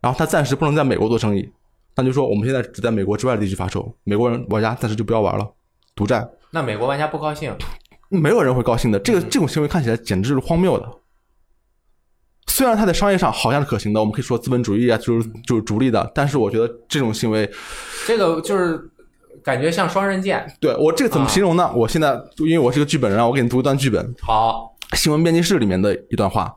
[0.00, 1.48] 然后他暂时不能在美国做生意，
[1.96, 5.48] 那就说我们现在只在美国之外的地区发售，美国人玩家暂时就不要玩了，
[5.94, 7.54] 独占，那美国玩家不高兴。
[8.08, 8.98] 没有人会高兴的。
[8.98, 10.86] 这个这种行为看起来简直是荒谬的。
[12.48, 17.50] 虽然它在商业上好像是可行的，我们可以说资本主义啊，就是就是逐利的，但是我觉得这种行为
[18.06, 18.90] 这个就是
[19.44, 20.46] 感觉像双刃剑。
[20.60, 21.70] 对我这个怎么形容呢？
[21.74, 26.56] 我现在因为我是个剧本人啊，我给你读一段剧本，好，新闻编辑室里面的一段话：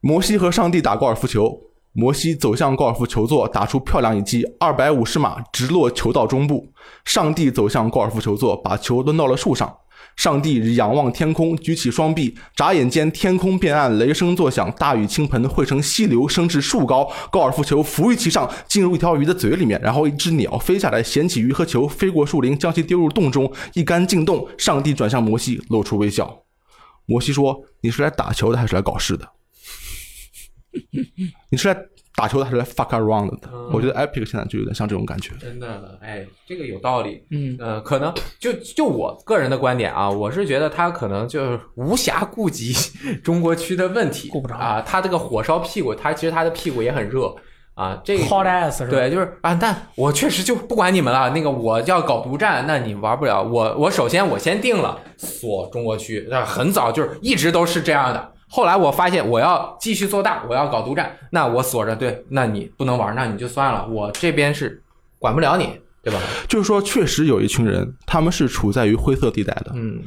[0.00, 1.60] 摩西和上帝打高尔夫球，
[1.92, 6.68] 摩西走向高尔夫球座，打出漂亮一击，二百五十码直落球道中部。
[7.04, 9.76] 上帝走向高尔夫球座，把球抡到了树上。
[10.20, 17.10] 上帝仰望天空，举起双臂，眨眼间天空变暗，雷声作响，大雨倾盆，汇成溪流，升至树高。
[17.32, 24.46] 高尔夫球浮于其上，进入一条鱼的嘴里面，然后一只鸟飞下来，衔起鱼和球，飞过树林，将其丢入洞中，一杆进洞。
[24.58, 26.42] 上帝转向摩西，露出微笑。
[27.06, 29.26] 摩西说：“你是来打球的还是来搞事的？
[31.48, 31.74] 你是来
[32.16, 35.32] 打球的还是来 fuck around 的？”我觉得 Epic 现在就有点像这种感觉。
[35.40, 37.24] 真的，哎，这个有道理。
[37.30, 42.72] 嗯呃，可能就就我个人的观点啊，我是觉得他可能就是无暇顾及
[43.22, 44.82] 中国区的问题，顾不着啊。
[44.82, 47.34] 他这个火烧屁股，他其实他的屁股也很热
[47.74, 48.00] 啊。
[48.04, 48.90] 这个 hot ass 是吧？
[48.90, 51.30] 对，就是啊，但我确实就不管你们了。
[51.30, 53.42] 那个我要搞独占，那你玩不了。
[53.42, 58.32] 我我首先我先定了锁中国区，那很早就是一直都是这样的。
[58.52, 64.82] 后来我发现我要继续做大，我要搞独占，那我锁着，对，那你不能玩，那你就算了，我这边是
[65.20, 65.68] 管不了你，
[66.02, 66.20] 对吧？
[66.48, 69.70] 就是说，确实有一群人，他们是处在于灰色地带的。
[69.74, 70.02] 嗯，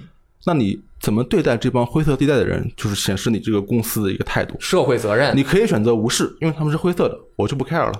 [0.45, 4.57] 那你怎么对待这帮灰色地带的人，就是显示你这个公司的一个态度。
[4.59, 7.93] 社会责任，你可以选择无视，因为他们是灰色的，我就不 care 了。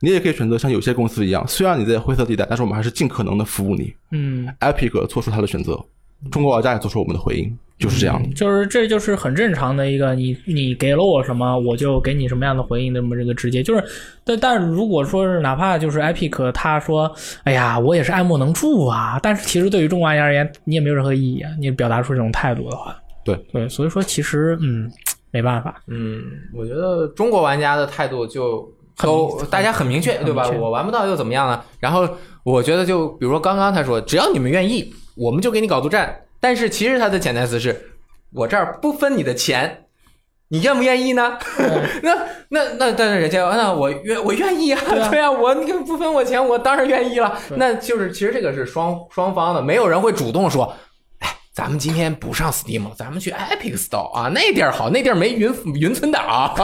[0.00, 3.94] 你也可以选择像有些公司一样，虽然你在灰色地带，但是我们还是尽可能的服务你。
[4.10, 5.80] 嗯，Epic 做出他的选择，
[6.32, 8.28] 中国玩家也做出我们的回应，就是这样的。
[8.34, 13.84] 就是这就是很正常的一个，你你给了我什么，我就给你什么样的回应，那么这个直接就是，
[14.24, 17.10] 但但是如果说是哪怕就是 Epic 他说，
[17.42, 24.90] 哎呀，我也是爱莫能助啊，但是其实对于中国玩家而言，你也没有任何意义啊，你表达出这种态度的话，对对，所以说其实嗯，
[25.30, 26.22] 没办法，嗯，
[26.54, 28.62] 我觉得中国玩家的态度就
[28.96, 30.60] 很都大家很明确，对吧很明？
[30.60, 31.60] 确我玩不到又怎么样呢？
[31.80, 32.08] 然后
[32.44, 36.16] 我觉得就比如说刚刚他说，只要你们愿意，我们就给你搞独占。
[36.44, 37.74] 但是其实它的潜台词是，
[38.34, 39.86] 我这儿不分你的钱，
[40.48, 41.38] 你愿不愿意呢？
[42.04, 42.14] 那
[42.50, 44.78] 那那，但是人家那我愿我愿意啊，
[45.10, 47.34] 对啊 我你不分我钱，我当然愿意了。
[47.56, 50.76] 那就是其实这个是双双方的，没有人会主动说，哎，
[51.54, 56.52] 咱们今天不上 Steam 了，咱们去 Epic Store 啊，那地儿好，那地儿没云云存档，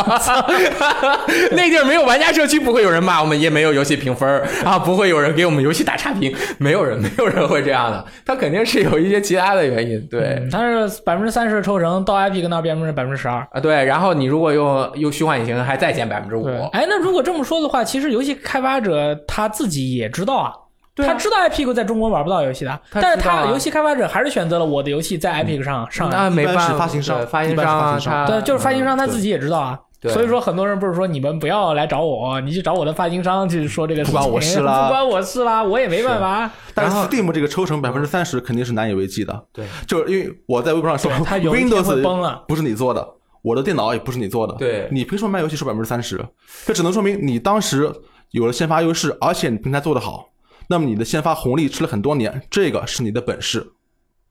[1.52, 4.28] 那地儿没有玩家社区，不会有人骂我们，也没有游戏评分
[4.64, 10.40] 啊，不会有人给我们游戏打差评，没有人， 没有人会这样的，他肯定是有一些其他的原因，对。
[10.40, 13.46] 嗯，它是百分之三十的抽成，到 Epic 那变成百分之十二。
[13.52, 20.52] 啊，对，然后你如果用用虚幻引擎，还再减百分之五对，，哎，那如果这么说的话，其实游戏开发者他自己也知道啊。
[20.94, 21.12] 对啊。
[21.12, 23.42] 他知道 Epic 在中国玩不到游戏的，他但是知道啊。
[23.44, 26.16] 他游戏开发者还是选择了我的游戏在 Epic 上上来。
[26.16, 28.26] 那没办法，发行商对发行一般是商啊，发行商。
[28.26, 29.78] 他对，就是发行商他自己也知道啊。
[30.00, 30.12] 对。
[30.12, 34.82] 所以说很多人不是说你们不要来找我，你去找我的发行商去说这个事情，不关我事啦。
[34.88, 36.50] 不关我事啦，我也没办法。
[36.74, 39.66] 但是 Steam 这个抽成百分之三十肯定是难以为继的，对。
[39.86, 43.06] 就是因为我在微博上说对它有一天会崩了，Windows 了不是你做的，
[43.42, 44.88] 我的电脑也不是你做的，对。
[44.90, 46.18] 你凭什么卖游戏收百分之三十？
[46.66, 47.92] 这只能说明你当时
[48.30, 50.29] 有了先发优势，而且你平台做得好，
[50.70, 53.66] 那么你的先发红利吃了很多年，这个是你的本事。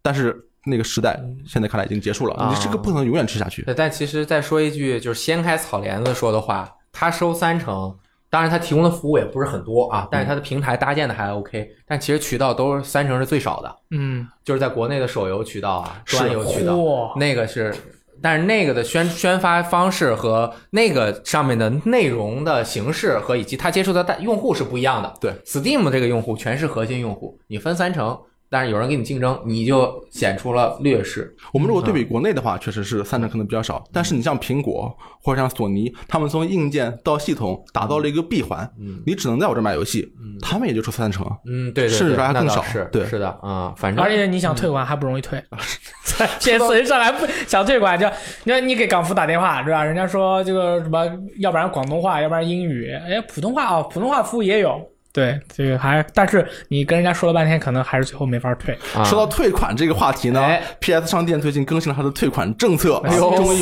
[0.02, 0.34] 但是
[0.66, 3.62] 那个时代现在看来已经结束了，啊你这个不能永远吃下去。
[3.64, 7.94] 对，但其实再说一句，就是掀开草帘子说的话，他收三成，
[8.30, 17.76] 当然他提供的服务也不是很多啊，但是他的平台搭建的还 OK，但其实渠道都是三成是最少的，嗯，就是在国内的手游渠道啊，是端游渠道嚯那个是。
[18.22, 25.14] 但是那个的宣宣发方式和那个上面的内容的形式和以及他接触的大用户是不一样的。
[25.20, 28.20] 对，Steam 这个用户全是核心用户，你分三成，
[28.50, 31.36] 但是有人跟你竞争，你就显出了劣势。
[31.54, 33.84] 我们如果对比国内的话，确实是三成可能比较少。
[33.94, 34.92] 但是你像苹果
[35.22, 38.68] 或者像索尼，他们从硬件到系统打造了一个闭环，
[39.06, 41.26] 你只能在我这买游戏，他们也就出三成。
[41.46, 45.42] 嗯，对对对，甚至还更少是对是的啊、反正而且你想退款还不容易退
[46.04, 48.08] 在 PS 上来不想退款就，
[48.44, 49.84] 你看你给港服打电话是吧？
[49.84, 51.06] 人家说这个什么，
[51.40, 54.82] 要不然广东话，要不然英语，哎，普通话啊、普通话服务也有。
[55.20, 58.74] 对，这个还，但是你跟人家说了半天，可能还是最后没法退。
[58.96, 63.04] 啊说到退款这个话题呢哎，PS 商店最近更新了它的退款政策，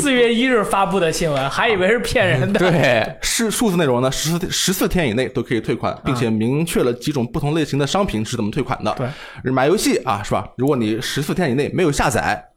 [0.00, 2.60] 四月一日发布的新闻，还以为是骗人的。
[2.60, 8.94] 对， 是数字内容呢，十四十四天以内都可以退款，并且明确了几种不同类型的商品是怎么退款的。
[9.42, 10.48] 对，买游戏啊，是吧？
[10.56, 12.48] 如果你十四天以内没有下载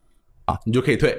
[0.45, 1.11] 啊，你就可以退。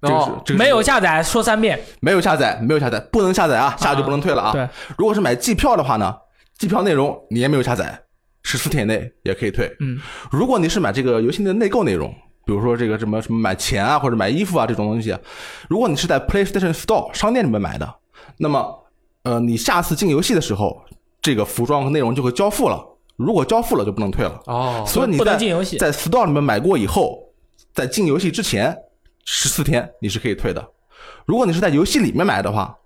[0.00, 1.80] 这个是哦这个是没有下载，说三遍。
[2.00, 4.52] 没有下载，没有下载，不能下载啊，下来就不能退了啊。
[4.52, 4.68] 对，
[4.98, 6.14] 如果是买季票的话呢，
[6.58, 8.00] 季票内容你也没有下载，
[8.42, 9.70] 十四天以内也可以退。
[9.80, 9.98] 嗯，
[10.30, 12.14] 如果你是买这个游戏的内购内容，
[12.46, 15.16] 比如说这个什么什么买钱啊或者买衣服啊这种东西，
[15.68, 17.94] 如果你是在 PlayStation Store 商店里面买的，
[18.38, 18.84] 那么
[19.22, 20.84] 呃你下次进游戏的时候，
[21.22, 22.84] 这个服装和内容就会交付了。
[23.16, 24.40] 如果交付了就不能退了。
[24.46, 27.32] 哦，所以你在能进游戏在 Store 里面买过以后，
[27.72, 28.76] 在进游戏之前
[29.24, 30.68] 十四天你是可以退的。
[31.24, 32.76] 如果你是在游戏里面买的话，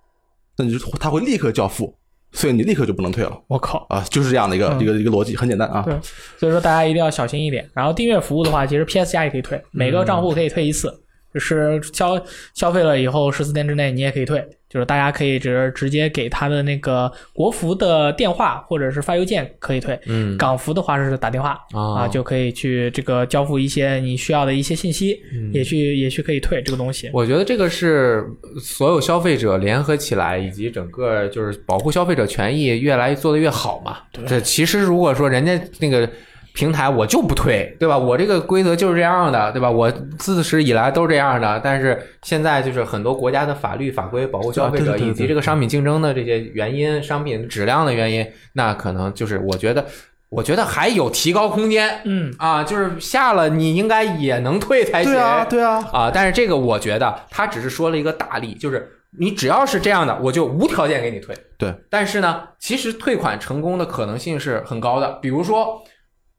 [0.57, 1.98] 那你就它会立刻交付，
[2.33, 3.87] 所以你立刻就不能退了我靠！
[3.89, 5.83] 啊，就是这样的一个、嗯一个一个逻辑，很简单啊。
[5.85, 5.95] 对，
[6.39, 7.69] 所以说大家一定要小心一点。
[7.75, 10.93] 然后订阅服务的话，其实 PS 加也可以退，每个账户可以退一次，
[11.33, 12.21] 就是消
[12.55, 25.21] 消费了以后十四天之内你也可以退，就是大家可以直直接给他的那个国服的电话或者是发邮件可以退，嗯港服的话是打电话、哦啊，就可以去这个交付一些你需要的一些信息，
[25.53, 27.11] 也去也去可以退这个东西。
[27.13, 28.25] 我觉得这个是
[28.61, 33.99] 所有消费者联合起来，以及整个就是保护消费者权益越来越做得越好嘛。
[34.27, 36.09] 这其实如果说人家那个
[36.55, 37.97] 平台我就不退，对吧？
[37.97, 39.71] 我这个规则就是这样的，对吧？
[39.71, 49.87] 我自始以来都是这样的，但是现在就是很多国家的法律法规保护消费者，以及这个商品竞争的这些原因、商品质量的原因，那可能就是我觉得，
[50.31, 52.01] 我觉得还有提高空间。
[52.05, 55.13] 嗯，啊，就是下了你应该也能退才行。
[55.13, 61.37] 对啊，对啊，啊，但是这个我觉得他只是说了一个大例，就是你只要是这样的，我就无条件给你退。
[61.57, 65.13] 对，但是呢，其实退款成功的可能性是很高的。
[65.23, 65.83] 比如说，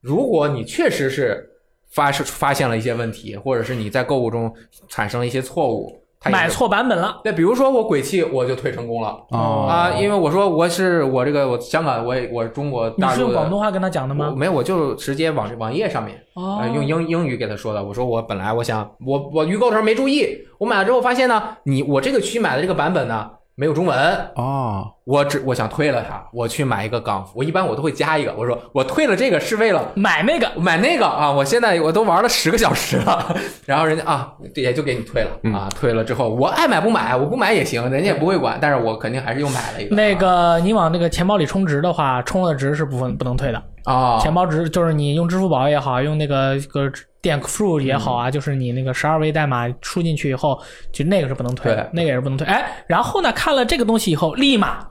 [0.02, 1.50] 如果你确实是
[1.92, 4.54] 发生发现了一些问题，或者是你在购物中
[4.88, 6.00] 产生了一些错误。
[6.30, 7.22] 买错版本了。
[7.24, 9.18] 对，比如说我鬼泣，我就退成功了。
[9.30, 14.34] 哦啊，因为我说我是我这个我香港，我也我是中国你是大陆的，用广东话跟他讲的吗？
[14.36, 17.82] 没有，我就直接网网页上面哦呃，用英英语给他说的。
[17.82, 20.28] 我说我本来我想我我预购的时候没注意，
[20.58, 27.34] 我买了之后发现呢，你我这个区买的这个版本呢没有中文，哦，我只我想退了它，我去买一个港服。
[27.36, 29.86] 我一般我都会加一个，我说我退了这个是为了。
[29.96, 31.30] 买那个买那个啊！
[31.30, 33.36] 我现在我都玩了十个小时了，
[33.68, 43.62] 然后人家啊也就给你退了啊，退了之后我爱买不买，我不买也行，人家也不会管，但是我肯定还是又买了一个那个，你往那个钱包里充值的话，充了值是不分不能退的。
[43.84, 46.90] 啊，钱包值就是你用支付宝也好，用那个个
[47.22, 50.62] 电 through 也好啊，就是你那个十二位代码输进去以后，
[50.92, 52.48] 就那个是不能退的，那个也是不能退。
[52.48, 54.88] 哎，然后呢，看了这个东西以后，立马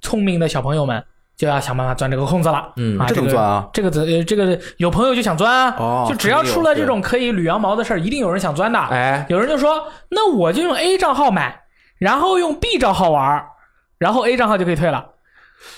[0.00, 1.02] 聪明的小朋友们
[1.36, 2.72] 就要想办法钻这个空子了。
[2.76, 3.68] 嗯啊，这怎么个钻啊？
[3.72, 8.78] 这个怎呃，这个有朋友就想钻啊，哦就只要出了这种可以捋羊毛的事儿，一定有人想钻的。
[8.78, 11.58] 哎，有人就说，那我就用 A 账号买，
[11.98, 13.42] 然后用 B 账号玩，
[13.98, 15.06] 然后 A 账号就可以退了。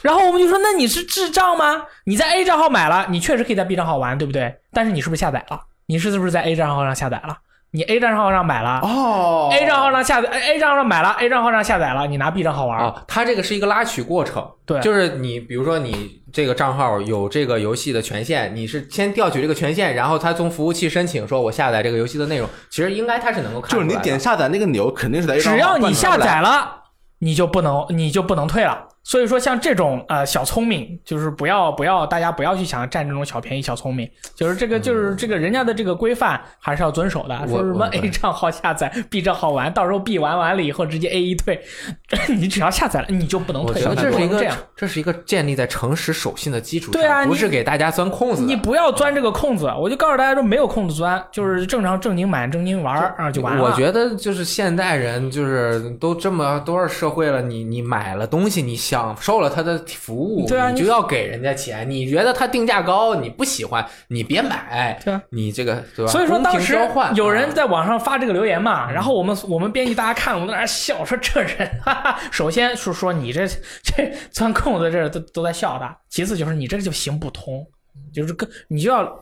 [0.01, 1.85] 然后我们就说，那你是智障吗？
[2.05, 4.55] 你在 A 账号买了，你确实可以在 B 账号玩，对不对？
[4.73, 5.61] 但是你是不是下载了？
[5.87, 7.39] 你是不是在 A 账号上下载了？
[7.71, 12.79] 你 A 账号上买了、哦 a 账号上下载，A 账号上买了，A 账号上下载了，你拿 B 账号玩。
[12.79, 23.89] 啊，它这个是一个拉取过程，对就是你比如说你这个账号有这个游戏的权限，你是先调取这个权限，然后它从服务器申请说我下载这个游戏的内容，其实应该它是能够看出来的。
[23.89, 26.85] 就是你点下载那个钮，肯定是在 A 账号只要你下载了，
[27.19, 28.87] 你就不能你就不能退了。
[29.05, 37.47] 所以说，像这种呃小聪明，就是不要不要大家不要去想占这种小便宜、小聪明，就是这个就是这个人家的这个规范还是要遵守的。
[37.47, 41.63] 说什么 A 账号下载，B 账号玩，到时候 B 玩完了以后直接 A 一退，
[42.35, 48.49] 你只要下载了你就不能退，我觉得这是一个这是一个建立在诚实守信的基础上，对啊不是给大家钻空子的。
[48.49, 53.63] 你不要钻这个空子，我就告诉大家说没有空子钻，就是正常正经买正经玩就完了。
[53.63, 61.89] 我觉得就是现代人，就是都这么多少社会了，你你买了东西，你享受了他的服务，对啊你你就要给人家钱。
[61.89, 64.99] 你觉得他定价高，你不喜欢，你别买。
[65.05, 66.11] 对啊你这个对吧？
[66.11, 66.79] 所以说当时
[67.15, 73.47] 有人啊在网上发这个留言嘛，然后我们我们编辑大家看，我们在那儿笑说这人， 哈哈，首先是说你这
[73.83, 77.67] 这钻空子这都都在笑他，其次就是你这个就行不通，
[78.13, 79.13] 就是跟你就要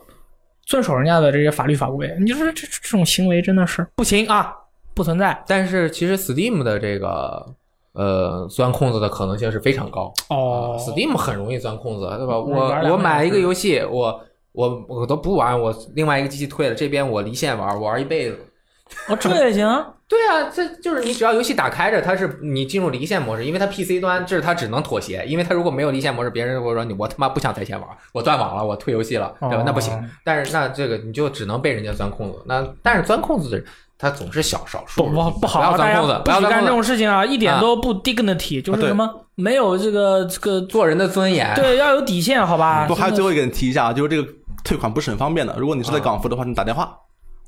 [0.65, 4.53] 遵守人家的这些法律法规，你就说这这这种行为真的是不行啊，
[4.93, 7.45] 不存在但是其实 Steam 的这个
[7.93, 10.11] 呃钻空子的可能性是非常高。
[10.29, 12.33] 哦 Steam 很容易钻空子，对吧？
[12.35, 12.51] 嗯
[12.87, 14.19] 我我买一个游戏，我
[14.51, 18.39] 我我都不玩，我另外一个机器退了，这边我离线玩，我玩一辈子。
[19.07, 19.65] 哦这也行，
[20.07, 29.55] 对啊，这就是你只要游戏打开着，它是你进入离线模式，因为它 PC 端这是它只能妥协，因为它如果没有离线模式，别人会说你我他妈不想在线玩，我断网了，我退游戏了，对吧？
[29.57, 29.97] 哦那不行。
[30.23, 33.65] 但是那这个你就只能被人家钻空子，那但是钻空子的人
[33.97, 41.53] 他总是小少数，不不不好，不要大家钻空子，不许干这种事情啊，一点啊都不 dignity，就是对什么没有这个这个做人的尊严。
[41.55, 42.85] 对要有底线，好吧？
[42.87, 44.27] 不，还有最后一个人提一下啊，就是这个
[44.63, 45.55] 退款不是很方便的。
[45.57, 46.95] 如果你是在港服的话，你打电话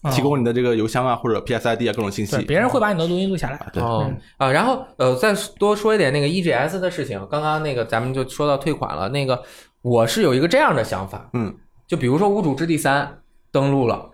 [0.01, 2.45] 啊提供你的这个邮箱啊或者 PSID 啊各种信息对，。
[2.45, 3.59] 别人会把你的录音录下来。
[3.73, 7.19] 对哦嗯啊，然后呃，再多说一点那个 EGS 的事情。
[7.29, 9.41] 刚刚那个咱们就说到退款了，那个
[9.81, 11.53] 我是有一个这样的想法，嗯，
[11.87, 13.03] 就比如说《无主之地三》
[13.51, 14.09] 登录了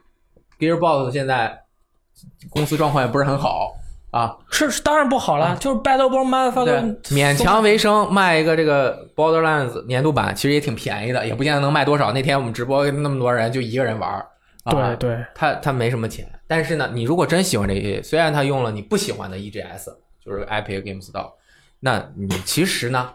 [0.60, 1.60] ，Gearbox 现在
[2.50, 3.74] 公司状况也不是很好
[4.12, 12.12] 啊，是是当然不好了，就是 Battleborn 对 Motherfucker，，勉强为生，卖一个这个 Borderlands 年度版，其实也挺便宜的，也不见得能卖多少。
[12.12, 14.28] 那天我们直播那么多人，就一个人玩儿，
[14.66, 19.86] 啊、对对，他他没什么钱，但是呢，你如果真喜欢这些，虽然他用了你不喜欢的 EGS，
[20.26, 21.32] 就是 Epic Game Store，
[21.80, 23.10] 那你其实呢，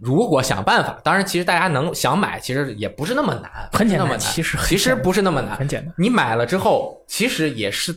[0.00, 5.92] 如果想办法，当然其实大家能想买，其实也不是那么难，很简单其实其实不是那么难，很简单。
[5.98, 7.94] 你买了之后，其实也是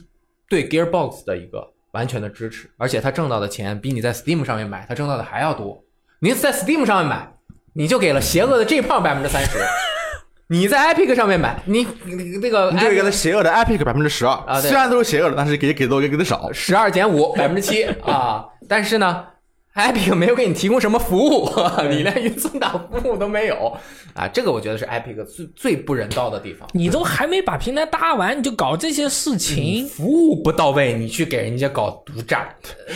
[0.54, 5.84] 对 Gearbox 的一个完全的支持，而且他挣到的钱比你在 Steam 上面买他挣到的还要多。
[6.20, 7.28] 你在 Steam 上面买，
[7.74, 9.58] 你就给了邪恶的 J 胖百分之三十；
[10.49, 16.54] 你在 Epic 上面买，你你那个你就给了邪恶的 Epic 百分之十二啊虽然都是邪恶的，但是给给多给给的少。
[16.54, 19.26] 十二减五百分之七啊，但是呢。
[19.76, 21.49] Epic 没有给你提供什么服务，
[21.89, 23.76] 你连云存档服务都没有
[24.13, 24.28] 啊！
[24.28, 26.69] 这个我觉得是 Epic 最最不人道的地方。
[26.74, 32.47] 你都还没把平台搭完，你就搞这些事情，服务不到位，你去给人家搞独占，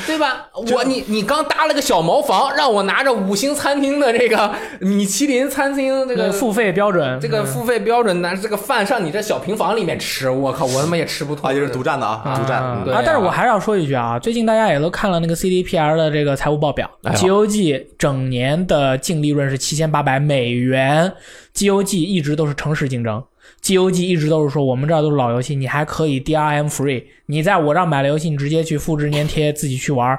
[0.05, 0.49] 对吧？
[0.53, 11.49] 我你你刚搭了个小茅房，让我拿着五星餐厅的这个 米其林餐厅这个付费标准，这个付费标准，拿这个饭上你这小平房里面吃，我靠，我他妈也吃不脱。
[11.49, 12.61] 啊，也是独占的啊，独占。
[12.61, 12.83] 啊！
[13.03, 21.11] 但是我还是要说一句啊，最近大家也都看了那个 CDPR 的这个财务报表哎，GOG 整年的净利润是七千八百美元
[21.53, 23.23] ，GOG 一直都是诚实竞争。
[23.63, 27.03] GOG 一直都是说，我们这儿都是老游戏，你还可以 DRM free。
[27.25, 30.17] 你在我这儿买了游戏，你直接去复制粘贴，自己去玩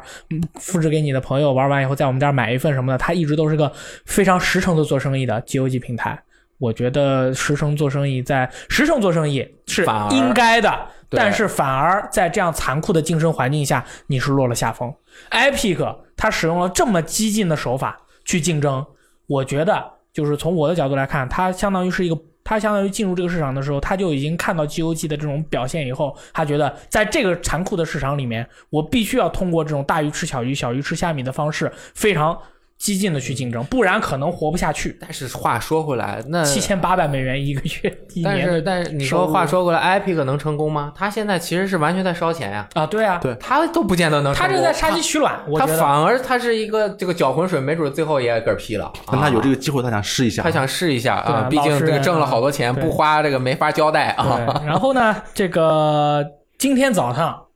[0.54, 3.70] 复制给你的朋友，玩完以后在我们这儿买一份什么的，它一直都是个
[4.04, 6.20] 非常实诚的做生意的 GOG 平台。
[6.58, 14.92] 我觉得实诚做生意在实诚做生意是应该的，但是反而在这样残酷的竞争环境下，你是落了下风。
[15.30, 18.84] Epic 它使用了这么激进的手法去竞争，
[19.26, 22.18] 我觉得就是从我的角度来看，它相当于是一个。
[22.44, 32.34] 他相当于进入这个市场的时候，他就已经看到 GOG 的这种表现以后，他觉得在这个残酷的市场里面，我必须要通过这种大鱼吃小鱼、小鱼吃虾米的方式，非常
[32.78, 34.96] 激进的去竞争，不然可能活不下去。
[35.00, 40.92] 但是话说回来，那七千八百美元一个月， 一但是但是你说话说回来，Epic 能成功吗？
[40.94, 44.56] 他现在其实是完全在烧钱呀，啊，对啊，对他都不见得能成功。
[44.56, 45.78] 他这在杀鸡取卵，我他觉得。
[45.78, 48.92] 反而他是一个这个搅浑水，没准最后也嗝屁了。
[49.10, 50.42] 但他有这个，机会，他想试一下。
[50.42, 54.62] 他想试一下啊，毕竟这个挣了好多钱，不花这个没法交代啊。
[54.64, 56.24] 然后呢，这个
[56.56, 57.47] 今天早上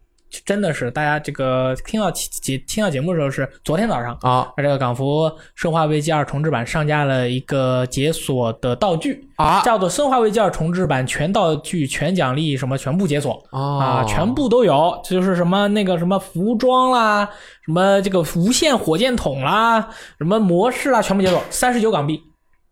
[0.44, 13.32] 真的是大家这个听到节听到节目的时候是昨天早上，啊这个港服《生化危机二重置版》上架了一个解锁的道具，啊叫做《生化危机二重置版》全道具、全奖励什么全部解锁。
[13.50, 17.28] 哦啊，全部都有，就是什么那个什么服装啦，
[17.66, 22.22] 什么这个无限火箭筒啦，什么模式啦，全部解锁，三十九港币，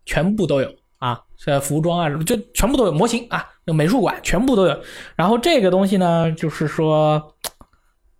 [0.05, 1.21] 全部都有啊。
[1.37, 4.79] 这服装啊，就全部都有模型啊，美术馆全部都有。
[5.15, 7.21] 然后这个东西呢，就是说。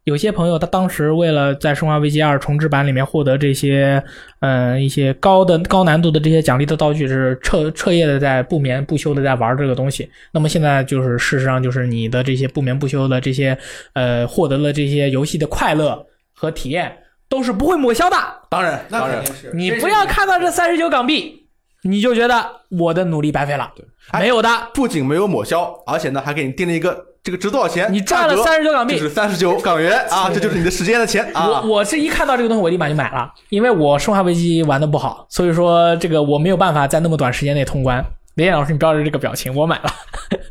[0.06, 4.04] 有些朋友他当时为了在《生化危机二重置版》里面获得这些，
[4.40, 10.10] 嗯、一些高的高难度的这些奖励的道具，是彻彻夜的在不眠不休的在玩这个东西。
[10.32, 13.56] 那么现在就是事实上就是你的这些不眠不休的这些，
[13.94, 16.92] 呃，获得了这些游戏的快乐和体验
[17.30, 18.18] 都是不会抹消的。
[18.50, 19.24] 当然，当然，
[19.54, 21.46] 你不要看到这三十九港币，
[21.84, 23.72] 你就觉得我的努力白费了。
[24.14, 27.88] 没有的，不仅没有抹消，而且呢还给你定了一个这个值多少钱？
[27.92, 31.62] 你赚了价格39港币就是三十九港元啊，这就是你的时间的钱啊。
[31.62, 38.04] 我我是一看到这个东西，我立马就买了，因为我生化危机玩的不好，所以说这个我没有办法在那么短时间内通关。
[38.36, 39.94] 雷燕老师，你标着这个表情，我买了。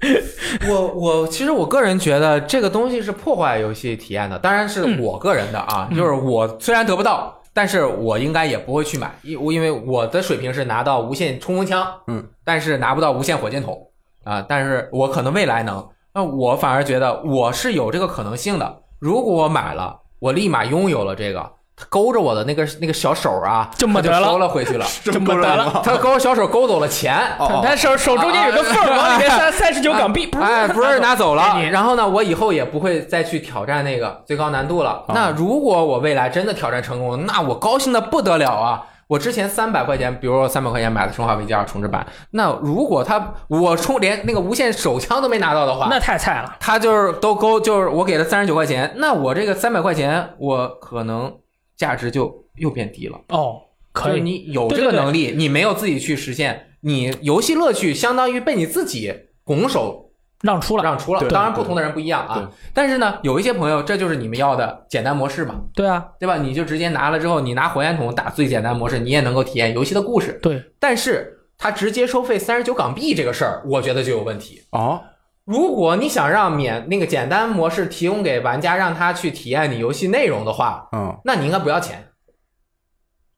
[0.69, 13.77] 我我其实我个人觉得这个东西是破坏游戏体验的，当然是我个人的啊，就是我虽然得不到，但是我应该也不会去买，因因为我的水平是拿到无限冲锋枪，嗯，但是拿不到无限火箭筒
[14.25, 15.83] 啊，但是我可能未来能，
[16.15, 21.53] 那我反而觉得我是有这个可能性的，如果我买了，我立马拥有了这个。
[21.77, 24.85] 他勾着我的那个那个小手啊，这么得了收了回去了。
[25.03, 35.03] 这这么得了他勾小手勾走了钱，哦 他手手中间有个缝儿，往里面塞 三十九港币，不是哎，不是拿走了然后呢，我以后也不会再去挑战那个最高难度了。
[35.09, 38.83] 那如果我未来真的挑战成功，那我高兴的不得了啊！
[39.11, 46.57] 我之前三百块钱，比如说三百块钱买的《生化危机二重置版》，那如果他我充连那个无线手枪都没拿到的话，那太菜了。
[46.61, 51.35] 他就是都勾，就是我给了三十九块钱，那我这个三百块钱，我可能
[51.77, 53.19] 价值就又变低了。
[53.31, 53.57] 哦，
[53.93, 60.10] 可以，就是你有这个能力，你没有自己去实现，你游戏乐趣相当于被你自己拱手
[60.43, 61.21] 让出了，让出了。
[61.29, 62.51] 当然，不同的人不一样啊。
[62.73, 66.39] 但是呢，有一些朋友，这就是你们要的简单模式嘛，对啊，对吧？
[66.39, 70.39] 你就直接拿了之后，你拿火焰筒打最简单模式，你也能够体验游戏的故事。
[70.43, 74.63] 对，但是它直接收费三十九港币这个事儿，我觉得就有问题。
[74.71, 75.03] 哦，
[75.45, 82.07] 如果你想让免那个简单模式提供给玩家，让他去体验你游戏内容的话，嗯那你应该不要钱。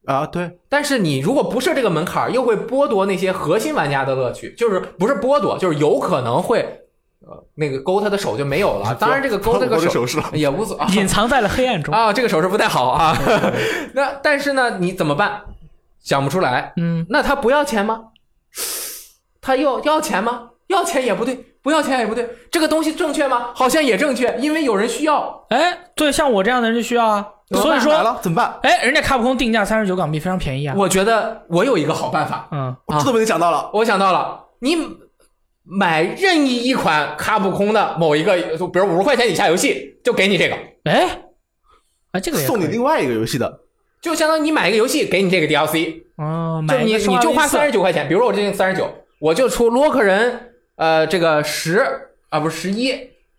[0.05, 6.82] 啊，对，但是你如果不设这个门槛儿，又会剥夺那些核心玩家的乐趣，就是不是剥夺，就是有可能会，
[7.25, 8.93] 呃，那个勾他的手就没有了。
[8.95, 10.05] 当然，这个勾这个手。
[10.33, 11.93] 也无所啊隐藏在了黑暗中。
[11.93, 13.17] 啊，这个手势不太好啊。
[13.93, 15.41] 那但是呢，你怎么办？
[16.03, 16.73] 想不出来。
[16.77, 18.01] 嗯，那他不要钱吗？
[19.41, 20.49] 他要要钱吗？
[20.67, 22.29] 要钱也不对，不要钱也不对。
[22.51, 23.49] 这个东西正确吗？
[23.53, 25.45] 好像也正确，因为有人需要。
[25.49, 27.25] 哎，对，像我这样的人就需要啊。
[27.51, 28.53] 所以买说，了怎么办？
[28.63, 30.73] 哎，人家卡普空定价三十九港币，非常便宜啊。
[30.75, 33.69] 我觉得我有一个好办法，嗯，我这都被你想到了。
[33.73, 34.75] 我想到了，你
[35.63, 41.07] 买任意一款卡普空的某一个，就比如五十块钱以下游戏，就给你这个，哎，
[42.11, 43.61] 啊，这个送你另外一个游戏的，
[44.01, 51.81] 就相当于你买一个游戏，给你这个 DLC，哦，就你买一个生你就花三十九块钱，比如说我这个三十九，我就出洛克人，呃，这个十
[52.29, 52.93] 啊不是十一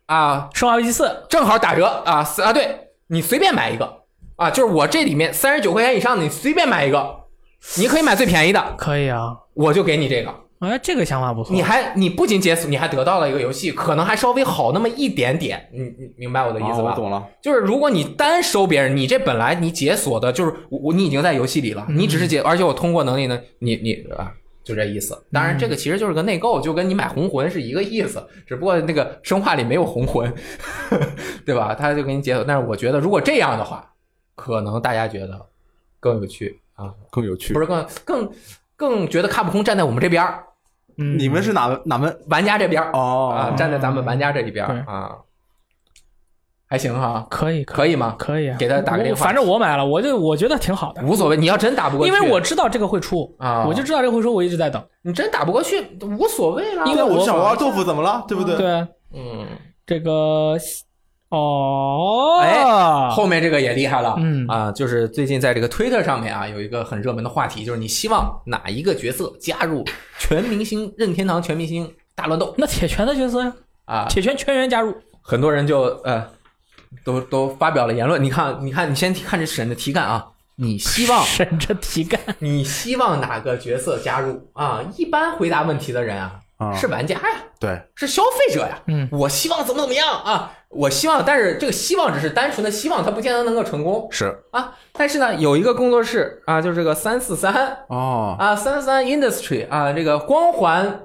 [0.07, 4.03] 啊，生化危机四，正好打折啊四啊，对你随便买一个
[4.37, 7.25] 啊，就是我这里面三十九块钱以上的，你随便买一个，
[7.77, 9.37] 你可以买最便宜的，可以啊。
[9.53, 10.35] 我就给你这个。
[10.71, 11.55] 哎，这个想法不错。
[11.55, 15.69] 你还你不仅解锁，你还得到了一个游戏，可能还稍微好那么一点点。
[15.73, 16.95] 你你明白我的意思吧？
[16.95, 17.27] 懂了。
[17.43, 24.33] 就是如果你单收别人，你这本来你解锁的就是我我你已经在游戏里了，你只是解，而且我通过能力呢，你你啊。
[24.65, 30.33] 就这意思，当然这个其实就是个内购，就跟你买红魂是一个意思，只不过那个生化里没有红魂，
[31.45, 31.75] 对吧？
[31.75, 33.93] 他就给你解锁，但是我觉得如果这样的话，
[34.35, 35.39] 可能大家觉得
[36.01, 37.61] 更有趣啊，更有趣不。
[37.61, 38.33] 是更更
[38.75, 40.43] 更觉得看不空站在我们这边儿，
[40.99, 42.17] 嗯，你们是哪哪门？
[42.29, 43.35] 玩家这边哦。
[43.37, 45.11] 啊，站在咱们玩家这一边啊，
[46.67, 47.95] 还行哈，可以可以。
[47.95, 48.15] 吗？
[48.19, 49.25] 可以啊，给他打个电话。
[49.25, 53.65] 反正我买了，我就我觉得挺好的，无所谓，你要真打不过去，因为我知道这个会出啊。
[53.67, 54.83] 我就知道这个会出，我一直在等。
[55.03, 58.25] 你真打不过去无所谓了，因为我我想玩豆腐怎么了？
[58.27, 58.57] 对不对？
[58.57, 59.47] 对，嗯。
[59.87, 60.57] 这个
[61.35, 64.47] 哦，哎后面这个也厉害了，嗯。
[64.47, 69.85] 啊，就是最近在这个推特上面啊，有一个很热门的话题，就是你希望哪一个角色加入
[70.19, 72.55] 全明星任天堂全明星大乱斗？
[72.59, 73.53] 那铁拳的角色呀，
[73.87, 74.07] 啊？
[74.09, 76.25] 铁拳全员加入，很多人就呃，
[77.05, 78.23] 都都发表了言论。
[78.23, 80.25] 你看，你看，你先看这审的题干啊，
[80.57, 84.49] 你希望 审着题干，你希望哪个角色加入？
[84.53, 84.81] 啊？
[84.97, 88.81] 一般回答问题的人啊，啊是玩家呀，对，是消费者呀。
[88.87, 90.53] 嗯，我希望怎么怎么样啊？
[90.69, 94.73] 我希望，但是这个希望只是单纯的希望，它不见得能够成功是啊。
[94.93, 101.01] 但是呢，有一个工作室啊，就是这个三四三哦，啊，三三 Industry 啊，这个光环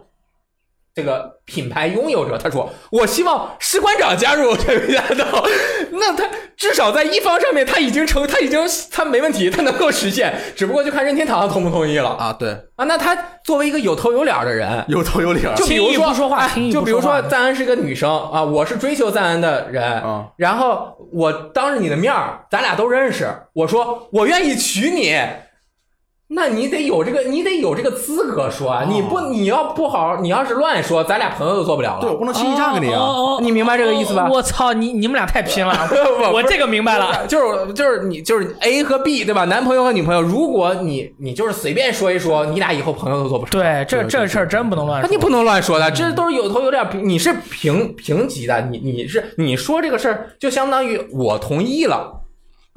[1.00, 5.24] 这个品牌拥有者，他说：“我希望士官长加入这个战斗。”
[5.94, 6.26] 那他
[6.58, 8.60] 至少在一方上面，他已经成，他已经
[8.92, 12.10] 他没问题，他能够实现， 只不过就看任天堂同不同意了。
[12.10, 12.84] 啊，对，啊。
[12.84, 13.16] 那他
[13.46, 16.14] 作为一个有头有脸的人，有头有脸，就比如说，
[16.70, 25.18] 就比如说赞恩是个女生啊，我是追求赞恩的人，啊然后我当着你的面儿，咱俩都认识，我说我愿意娶你，
[26.32, 32.02] 那你得有这个，你得有这个资格说啊，你不你要不好，你要是乱说，咱俩朋友都做不了了。
[32.02, 35.74] 对我不能轻易嫁给你啊，哦哦哦你明白这个意思吧哦我操，你你们俩太拼了，
[36.22, 37.26] 我我这个明白了。
[37.28, 39.46] 就是就是你就是 A 和 B 对吧？
[39.46, 43.60] 男朋友和女朋友，如果你你就是随便说一说，你俩以后朋友都做不成。
[43.60, 45.08] 对，这这事儿真不能乱说。
[45.10, 46.88] 那你不能乱说的，这都是有头有脸。
[47.02, 52.19] 你是平平级的，你你是你说这个事儿，就相当于我同意了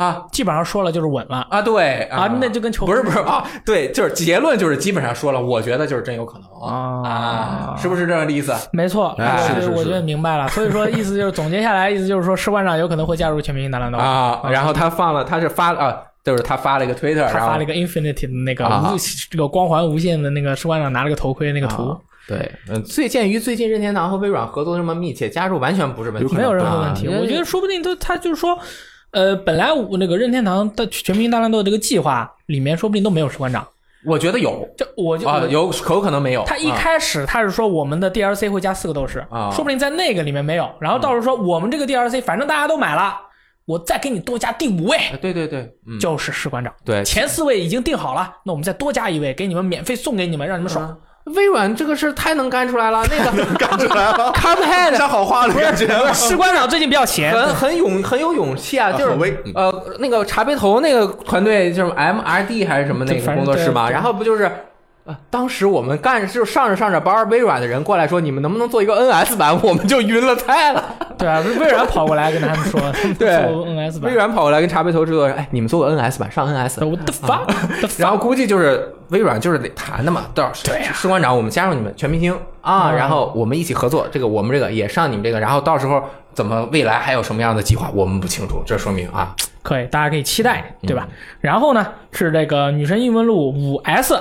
[0.02, 1.46] 啊基本上说了就是稳了。
[1.50, 8.52] 啊，对啊那就跟球不是不是啊，对，就是结论就是基本上说了，我觉得就是真有可能啊啊，是不是这样的意思？
[8.72, 10.48] 没错，哎我是是是我觉得明白了。
[10.48, 13.98] 所以说，意思就是总结下来，意思就是说，士官长有可能会加入全明星大乱斗。
[13.98, 18.96] 啊，然后他放了，他是发了啊，就是他发了一个推特，他发了一个 Infinity 的那个啊无
[19.30, 21.96] 这个光环无限的那个士官长拿了个头盔那个图啊，
[22.28, 27.08] 对，嗯，最鉴于最近任天堂和微软合作这么密切，加入完全不是问题，没有任何问题。
[27.08, 28.58] 啊我觉得说不定他他就是说，
[29.12, 33.66] 呃，本来我那个任天堂的全明星大乱斗这个计划里面，说不定都没有士官长。
[34.04, 36.42] 我觉得有这我就啊，有可有可能没有。
[36.44, 40.68] 他一啊开始他是说我们的 DLC 会加四个斗士，啊说不定在那个里面没有。
[40.80, 43.16] 然后到时候说我们这个 DLC 反正大家都买了，
[43.64, 46.74] 我再给你多加第五位，啊对对对，嗯，就是士官长。
[46.84, 50.84] 对前四位已经定好了，那我们再多加一位，给你们免费送给你们，让你们爽。
[50.84, 59.14] 啊微软这个事儿太能干出来了，那个 干出来了，讲 Cuphead 好话的感觉， 士官长最近比较闲，很很勇很有勇气啊，就是
[59.46, 64.50] 嗯呃那个茶杯头那个团队就是 MRD 还是什么那个工作室嘛，然后不就是。
[65.04, 70.94] 呃，当时我们干就上着上着班，微软的人过来说：“你们能不能做一个 NS 版？” 我们就晕了菜了。
[71.18, 72.80] 对啊，微软跑过来跟他们说，
[73.18, 74.14] 对做 NS 版微。
[74.14, 76.86] 软跑过来跟茶杯头制作人：“哎，你们做个 NS 版，上 NS。
[76.86, 77.44] 我的发，
[77.98, 86.00] 然后估计就是微软就是得谈的嘛，到时候对呀士官长，我们加入你们全明星啊，嗯然后我们一起合作，这个我们这个也上你们这个，然后到时候
[86.32, 89.34] 怎么未来还有什么样的计划，我们不清楚，这说明啊，
[89.64, 91.08] 可以，大家可以期待，嗯对吧？
[91.40, 94.14] 然后呢，是这个女神异闻录五 S，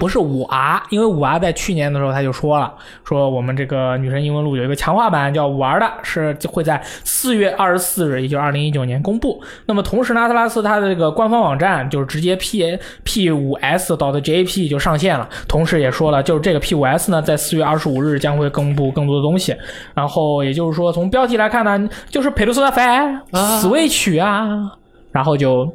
[0.00, 2.72] 不嗯是五 R，因为五 R 在去年的时候他就说了，
[3.04, 9.42] 说我们这个女神异闻录有一个强化版叫五 R 的，是会在四月二十四日，也就是二零一九年公布。
[9.66, 19.54] 那么同时呢，阿特拉斯它的这个官方网站就是直接 P P 五 S 到的 JP 就上线了，同时也说了，就是这个 P 五 S 呢，在四月二十五日将会公布更多的东西。
[19.94, 24.72] 然后也就是说，从标题来看呢，就是佩鲁斯的 Five、啊 Switch 啊，
[25.12, 25.70] 然后就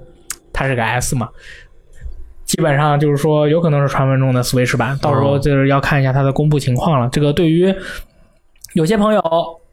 [0.52, 1.30] 它是个 S 嘛，
[2.50, 7.08] 基本上就是说有可能是传闻中的 Switch 版，到时候就是要看一下它的公布情况了。
[7.12, 7.74] 这个对于
[8.74, 9.22] 有些朋友。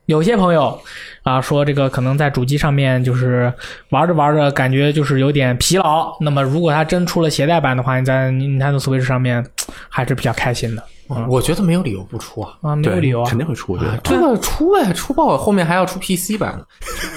[0.06, 0.80] 有些朋友
[1.24, 3.52] 啊说这个可能在主机上面就是
[3.88, 9.44] 玩着玩着感觉就是有点疲劳，那么如果它真出了携带版的话，你在 Nintendo Switch 上面
[9.88, 10.84] 还是比较开心的
[11.28, 12.52] 我觉得没有理由不出啊。
[12.62, 13.36] 啊，没有理由啊肯。
[13.38, 13.96] 定会出，我觉得。
[14.04, 16.64] 这个出呗，出爆后面还要出 PC 版呢，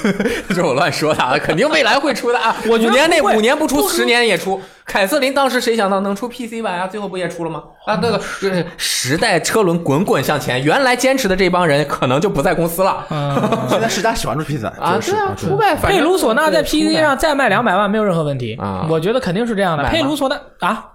[0.48, 2.56] 这是我乱说的啊，肯定未来会出的啊。
[2.70, 4.60] 我觉得五年内不会五年不出，十年也出。
[4.86, 6.88] 凯瑟琳当时谁想到能出 PC 版啊？
[6.88, 7.62] 最后不也出了吗？
[7.86, 13.40] 啊，那个就是时代车轮滚滚向前，原来坚持的这帮人可能就不在公司了嗯，
[13.70, 14.98] 现在世嘉喜欢出 P 三啊。
[15.00, 19.84] 对啊，出呗，反正佩鲁索纳在对出 PC 上再卖两百万没有任何问题啊我觉得肯定是这样的。
[19.84, 20.86] 买吗佩鲁索纳啊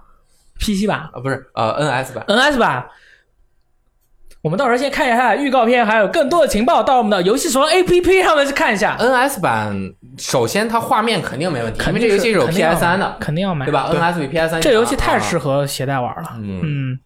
[0.59, 2.25] ，PC 版、啊，不是呃 NS 版。
[2.27, 2.85] NS 版，
[4.41, 8.95] 我们到时候先看一下它的预告片，还有更多的情报，到我们的游戏手上 APP 上面去看一下。
[8.99, 9.75] NS 版
[10.17, 15.57] 首先它画面肯定没问题，因为肯定这游戏是有 PS 三的，肯定要买，对吧？NS 比 PS 三这游戏太适合。
[15.61, 16.29] 合携带玩了。
[16.37, 16.99] 嗯，嗯，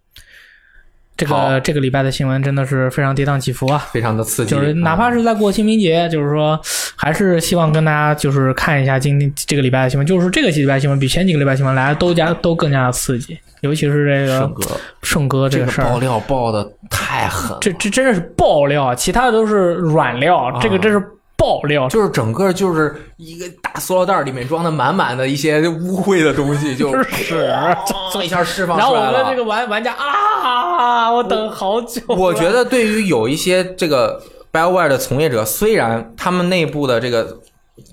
[1.20, 3.86] 这个这个礼拜的新闻真的是非常跌宕起伏啊。
[3.91, 6.60] 非常的刺激，就是哪怕啊是在过清明节，就是说，
[6.96, 14.64] 还是希望跟大家就是看一下今天这个礼拜的新闻，就是这个礼拜新闻比前几个礼拜新闻来的都加都更加的刺激，尤其是这个圣哥。
[15.02, 21.04] 圣哥这这个事儿，爆料爆的太狠了，这这真的是爆料，其他的都是软料，这个真是
[21.40, 27.10] 爆料，就是整个就是一个大塑料袋儿里面装的满满的一些污秽的东西， 就是
[28.14, 29.30] 这一下释放然后我出来了。
[29.32, 32.16] 这个玩玩家啊，我等好久了。
[32.16, 34.22] 我觉得对于有一些这个
[34.52, 37.40] BioWare 的从业者，虽然他们内部的这个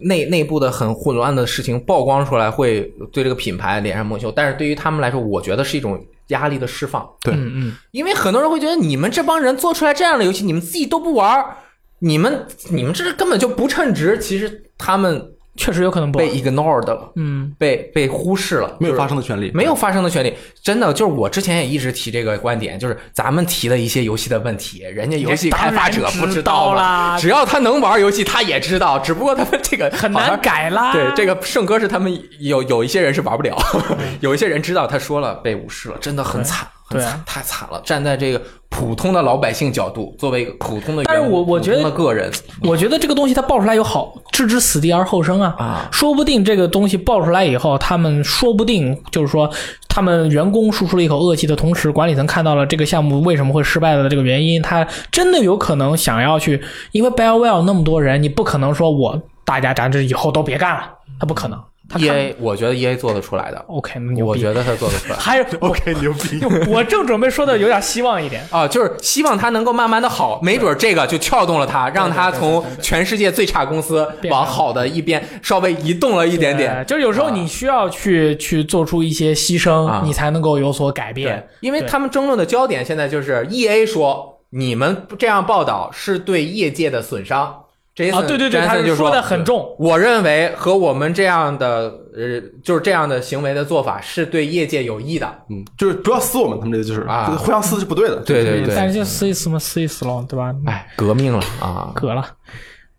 [0.01, 2.81] 内内部的很混乱的事情曝光出来，会
[3.12, 7.09] 对这个品牌脸上蒙羞，但是对于他们来说，我觉得是一种压力的释放。
[7.23, 11.56] 对嗯嗯，因为很多人会觉得你们这帮人做出来这样的游戏，你们自己都不玩儿，
[11.98, 14.18] 你们你们这根本就不称职。
[14.18, 30.93] 其实他们确实有可能被 ignored 了，嗯被被忽视了，没有发生的权利，没有发生的权利，真的就是我之前也一直提这个观点，就是咱们提的一些游戏的问题，人家游戏开发者不知道啦只要他能玩游戏，他也知道，只不过他们这个很难改啦。
[30.93, 33.56] 对，这个圣歌是他们有有一些人是玩不了，
[34.20, 37.81] 有一些人知道他说了被无视了，真的很惨，很对惨，太惨了。
[37.82, 42.30] 站在这个普通的老百姓角度，作为一个普通的但是我我觉得个人
[42.62, 45.55] 我觉得这个东西它爆出来有好，置之死地而后生啊！
[45.59, 49.51] 啊，说不定这个东西爆出来以后，他们说不定就是说，
[49.88, 56.62] 他们员工输出了一口恶气的同时，管理层看到了这个项目为什么会失败的这个原因，他真的有可能想要去，
[56.93, 60.82] 因为 BioWare 那么多人，你不可能说我大家咱这以后都别干了，
[61.18, 61.59] 他不可能。
[61.89, 64.01] 他 E A，我觉得 E A 做得出来的，OK。
[64.25, 65.19] 我觉得他做得出来。
[65.19, 66.41] 还有 OK 牛逼。
[66.69, 76.85] 我正准备说的有点希望一点，啊，就是希望他能够慢慢的好，没准这个就撬动了他，让他从全世界最差公司变往好的一边稍微移动了一点点。
[76.85, 87.63] 对就是有时候你需要去、去做出一些牺牲，啊你才能够有所改对变。，因为他们争论的焦点现在就是 E A 说你们这样报道是对业界的损伤。
[87.97, 89.74] Jason 啊，对对对，他就说的很重。
[89.78, 95.27] 我认为和我们这样的呃，就是这样的行为的做法是对业界有益的。
[95.48, 98.16] 嗯，就是不要撕我们，他们这个就是啊互相撕是不对的。
[98.16, 100.55] 对对对，但是就撕一撕嘛，撕一撕喽，对吧？
[100.66, 101.90] 哎，革命了啊！
[101.94, 102.23] 革了。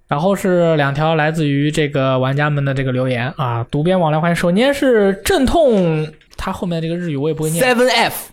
[0.08, 4.36] 然后是两条来自于这个玩家们的这个留言啊，读编网聊环。
[4.36, 6.08] 首先是阵痛，
[6.38, 8.32] 它后面这个日语我也不会念 Seven F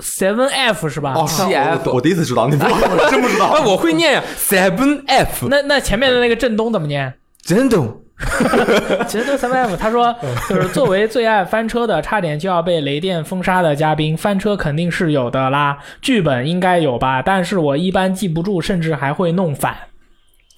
[0.00, 1.14] Seven F 是吧？
[1.16, 3.46] 哦，，C F，我我第一次知道，你不知道，我真不知道。
[3.46, 7.14] 啊， 我会念呀 Seven F，那那前面的那个振东怎么念？
[7.42, 7.98] 振东。
[9.08, 10.14] 其实这个 Seven F，他说
[10.48, 19.76] 就是作为最爱翻车的，差点就要被雷电封杀的嘉宾，翻车肯定是有的啦，剧本应该有吧，但是我一般记不住，甚至还会弄反。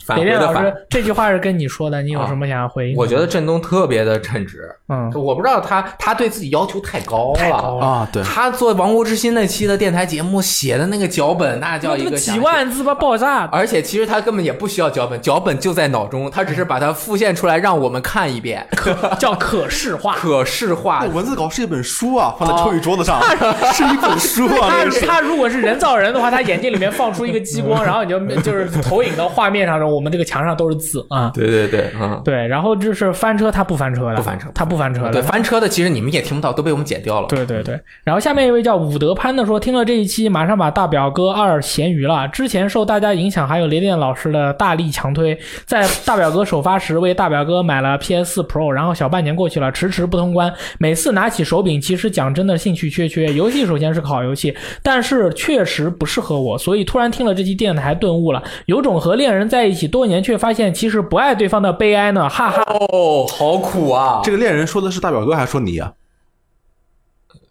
[0.06, 3.00] 返回的返雷电老师，这句话是跟你说的，你有什么想要回应的？
[3.00, 4.68] 我觉得振东特别的称职。
[4.88, 7.34] 嗯，我不知道他他对自己要求太高了。
[7.34, 13.48] 太高了啊，对，他做《亡国之心》那期的电台节目写的那个脚本，那叫一个几万字吧，爆炸。
[13.50, 20.14] 而且其实他根本也不需要脚本，脚本就在脑中，他只是把它复现出来让我们看一遍，可叫可视化。
[20.20, 21.04] 可视化。
[21.04, 23.20] 文字稿是一本书啊，放在抽屉桌子上，
[23.72, 24.68] 是一本书啊，
[25.00, 25.14] 他。
[25.14, 31.30] 他如果是人造人的话，他眼睛里面放出一个激光， 然后你就就是投影到画面上的，我们这个墙上都是字啊。
[31.34, 35.12] 对对对，嗯，对，然后就是翻车，他不翻车的，不翻车他不翻车的。
[35.12, 37.28] 对翻车的其实你们也听不到，都被我们剪掉了。
[37.28, 42.26] 对对对，然后下面一位叫武德潘的说，听了这一期，马上把大表哥二咸鱼了。
[42.28, 50.52] 之前受大家影响，还有雷电老师的大力强推，在大表哥首发时为大表哥买了 PS 4 Pro，然后小半年过去了，迟迟不通关。
[50.78, 53.32] 每次拿起手柄，其实讲真的兴趣缺缺。
[53.32, 62.62] 游戏首先是个好游戏，但是确实不适合我，所以突然听了这期电台顿悟了，有种和恋人在一起多年却发现其实不爱对方的悲哀呢，哈哈。
[62.92, 64.20] 哦，好苦啊！
[64.24, 65.92] 这个恋人说的是大表哥还是说你啊？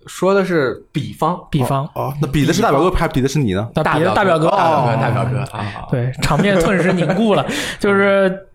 [0.06, 3.70] 说的是比方，比方，哦，那比的是大表哥还是比的是你呢？
[3.74, 5.88] 那比的大表哥，大表哥，哦大表哥啊！
[5.90, 7.46] 对，场面顿时凝固了。
[7.80, 8.48] 就是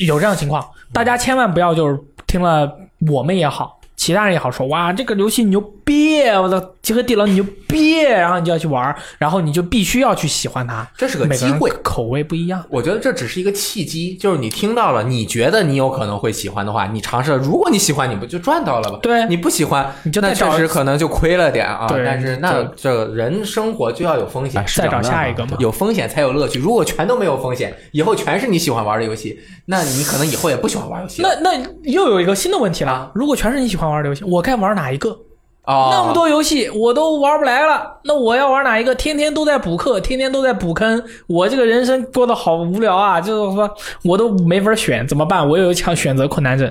[0.00, 0.62] 有这样的情况，
[0.92, 2.70] 大家千万不要就是听了
[3.10, 10.88] 我们也好，其他人也好说哇这个游戏牛逼，我的集合地牢牛逼，然后你就要去玩，然后你就必须要去喜欢它。
[10.96, 11.70] 这是个机会。
[11.82, 12.64] 口味不一样。
[12.70, 17.36] 我觉得这只是一个契机，就是你听到了，你觉得你有可能会喜欢的话，你尝试了。
[17.36, 18.98] 如果你喜欢，你不就赚到了吗？
[19.02, 21.86] 对你不喜欢，那确实可能就亏了点啊。
[21.88, 25.56] 对但是那这人生活就要有风险再找下一个嘛。
[25.58, 26.58] 有风险才有乐趣。
[26.58, 31.20] 如果全都没有风险，以后全是你喜欢玩的游戏，那你可能以后也不喜欢玩游戏。
[31.20, 35.16] 那那又有一个新的问题了，如果全是你喜欢玩的游戏，我该玩哪一个？
[35.64, 38.92] 哦，那么多游戏我都玩不来了，那我要玩哪一个？
[38.96, 43.20] 天天都在补课，天天都在补坑，我这个人生过得好无聊啊！
[43.20, 43.70] 就是说
[44.02, 45.48] 我都没法选，怎么办？
[45.48, 46.68] 我有一项选择困难症，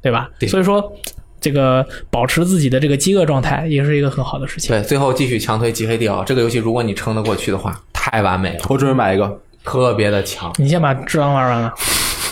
[0.00, 0.30] 对吧？
[0.38, 0.90] 对所以说，
[1.38, 4.74] 这个保持自己的这个饥饿状态也是一个很好的事情。
[4.74, 11.74] 对，最后继续强推《极黑地牢》这个游戏，如果你撑得过去的话，太完美了，我准备买一个，特别的强，你先把《只狼》玩完 了，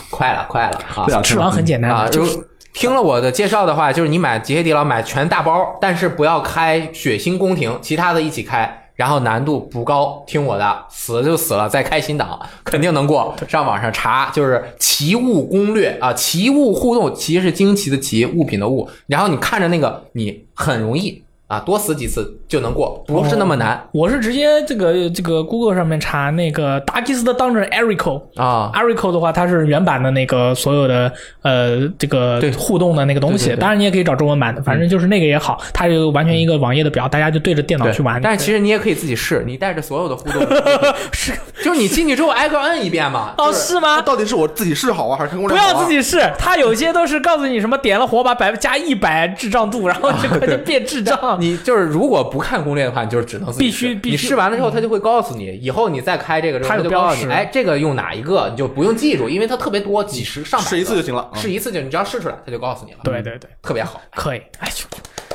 [0.08, 1.12] 快了，快了啊这！
[1.12, 2.38] 两《只天狼》很简单啊，就就是
[2.72, 13.34] 听了我的介绍的话，就是你买《极黑地牢》买全大包，但是不要开血腥宫廷，其他的一起开，然后难度不高，听我的，死了就死了，再开新档肯定能过。
[13.48, 28.22] 上网上查就是奇物攻略啊，奇物互动，其实是惊奇的奇，物品的物，然后你看着那个，你很容易啊，多死几次就能过，不是那么难我是直接这个这个 Google 上面查那个达基斯的当人 Erico。
[28.36, 28.70] 啊。
[28.74, 31.10] ，Erico 的话，它是原版的那个所有的
[31.40, 38.20] 呃这个对互动的那个东西，对对对当然你也可以找中文版的，反正就是那个也好，它就完全一个网页的表，大家就对着电脑去玩。
[38.20, 40.46] 但是其实你也可以自己试，你带着所有的互动，
[41.12, 41.32] 是
[41.64, 43.32] 就是你进去之后挨个摁一遍嘛。
[43.38, 44.02] 哦就是是吗？
[44.02, 45.56] 到底是我自己试好啊，还是看攻不？
[45.56, 51.37] 要自己试，它有些都是告诉你什么点了火把百加一百智障度，然后这个就变智障。
[51.38, 62.98] 你就是如果不看攻略的话，你就是只能自己必须试必须你试完了之后，他就会告诉你，以后你再开这个之后，他就告诉你，哎，这个用哪一个，你就不用记住，因为它特别多，几十上百试一次就行了嗯试一次就你只要试出来，他就告诉你了。
[63.04, 64.00] 对对对，特别好。
[64.14, 64.84] 可以，哎就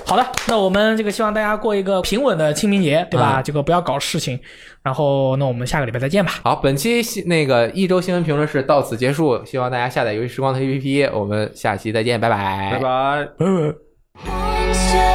[0.06, 3.40] 好的，那我们这个希望大家过一个平稳的清明节，对吧？
[3.40, 4.40] 嗯这个不要搞事情。
[4.84, 6.34] 然后，那我们下个礼拜再见吧。
[6.44, 13.28] 好，本期新那个一周新闻评论是到此结束，希望大家下载游戏时光的 APP，我们下期再见，拜拜，拜拜。
[13.38, 13.46] 拜
[14.26, 15.13] 拜。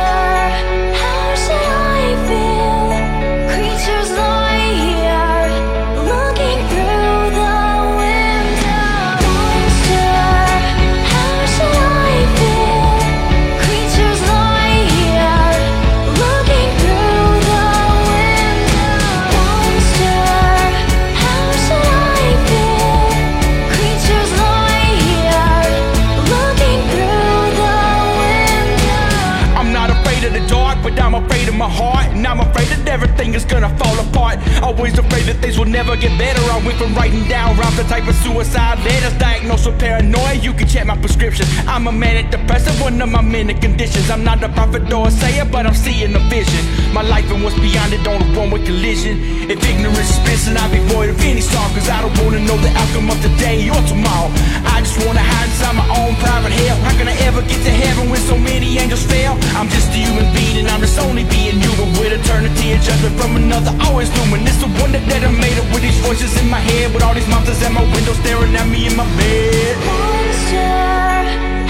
[34.69, 36.45] Always afraid that things will never get better.
[36.53, 39.17] I went from writing down rhymes the type of suicide letters.
[39.17, 41.49] Diagnosed with paranoia, you can check my prescription.
[41.65, 44.11] I'm a manic depressive, one of my many conditions.
[44.11, 46.61] I'm not a prophet or a sayer, but I'm seeing a vision.
[46.93, 49.17] My life and what's beyond it on a one way collision.
[49.49, 51.73] If ignorance is missing, I'll be void of any song.
[51.73, 54.29] Cause I don't wanna know the outcome of today or tomorrow.
[54.69, 56.77] I just wanna hide inside my own private hell.
[56.85, 59.33] How can I ever get to heaven when so many angels fail?
[59.57, 63.17] I'm just a human being and I'm just only being human with eternity and judgment
[63.17, 64.45] from another always looming.
[64.45, 67.05] This it's a wonder that I made it with these voices in my head, with
[67.05, 69.77] all these monsters at my window staring at me in my bed.
[69.87, 70.59] Monster,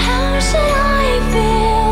[0.01, 1.88] how should I feel?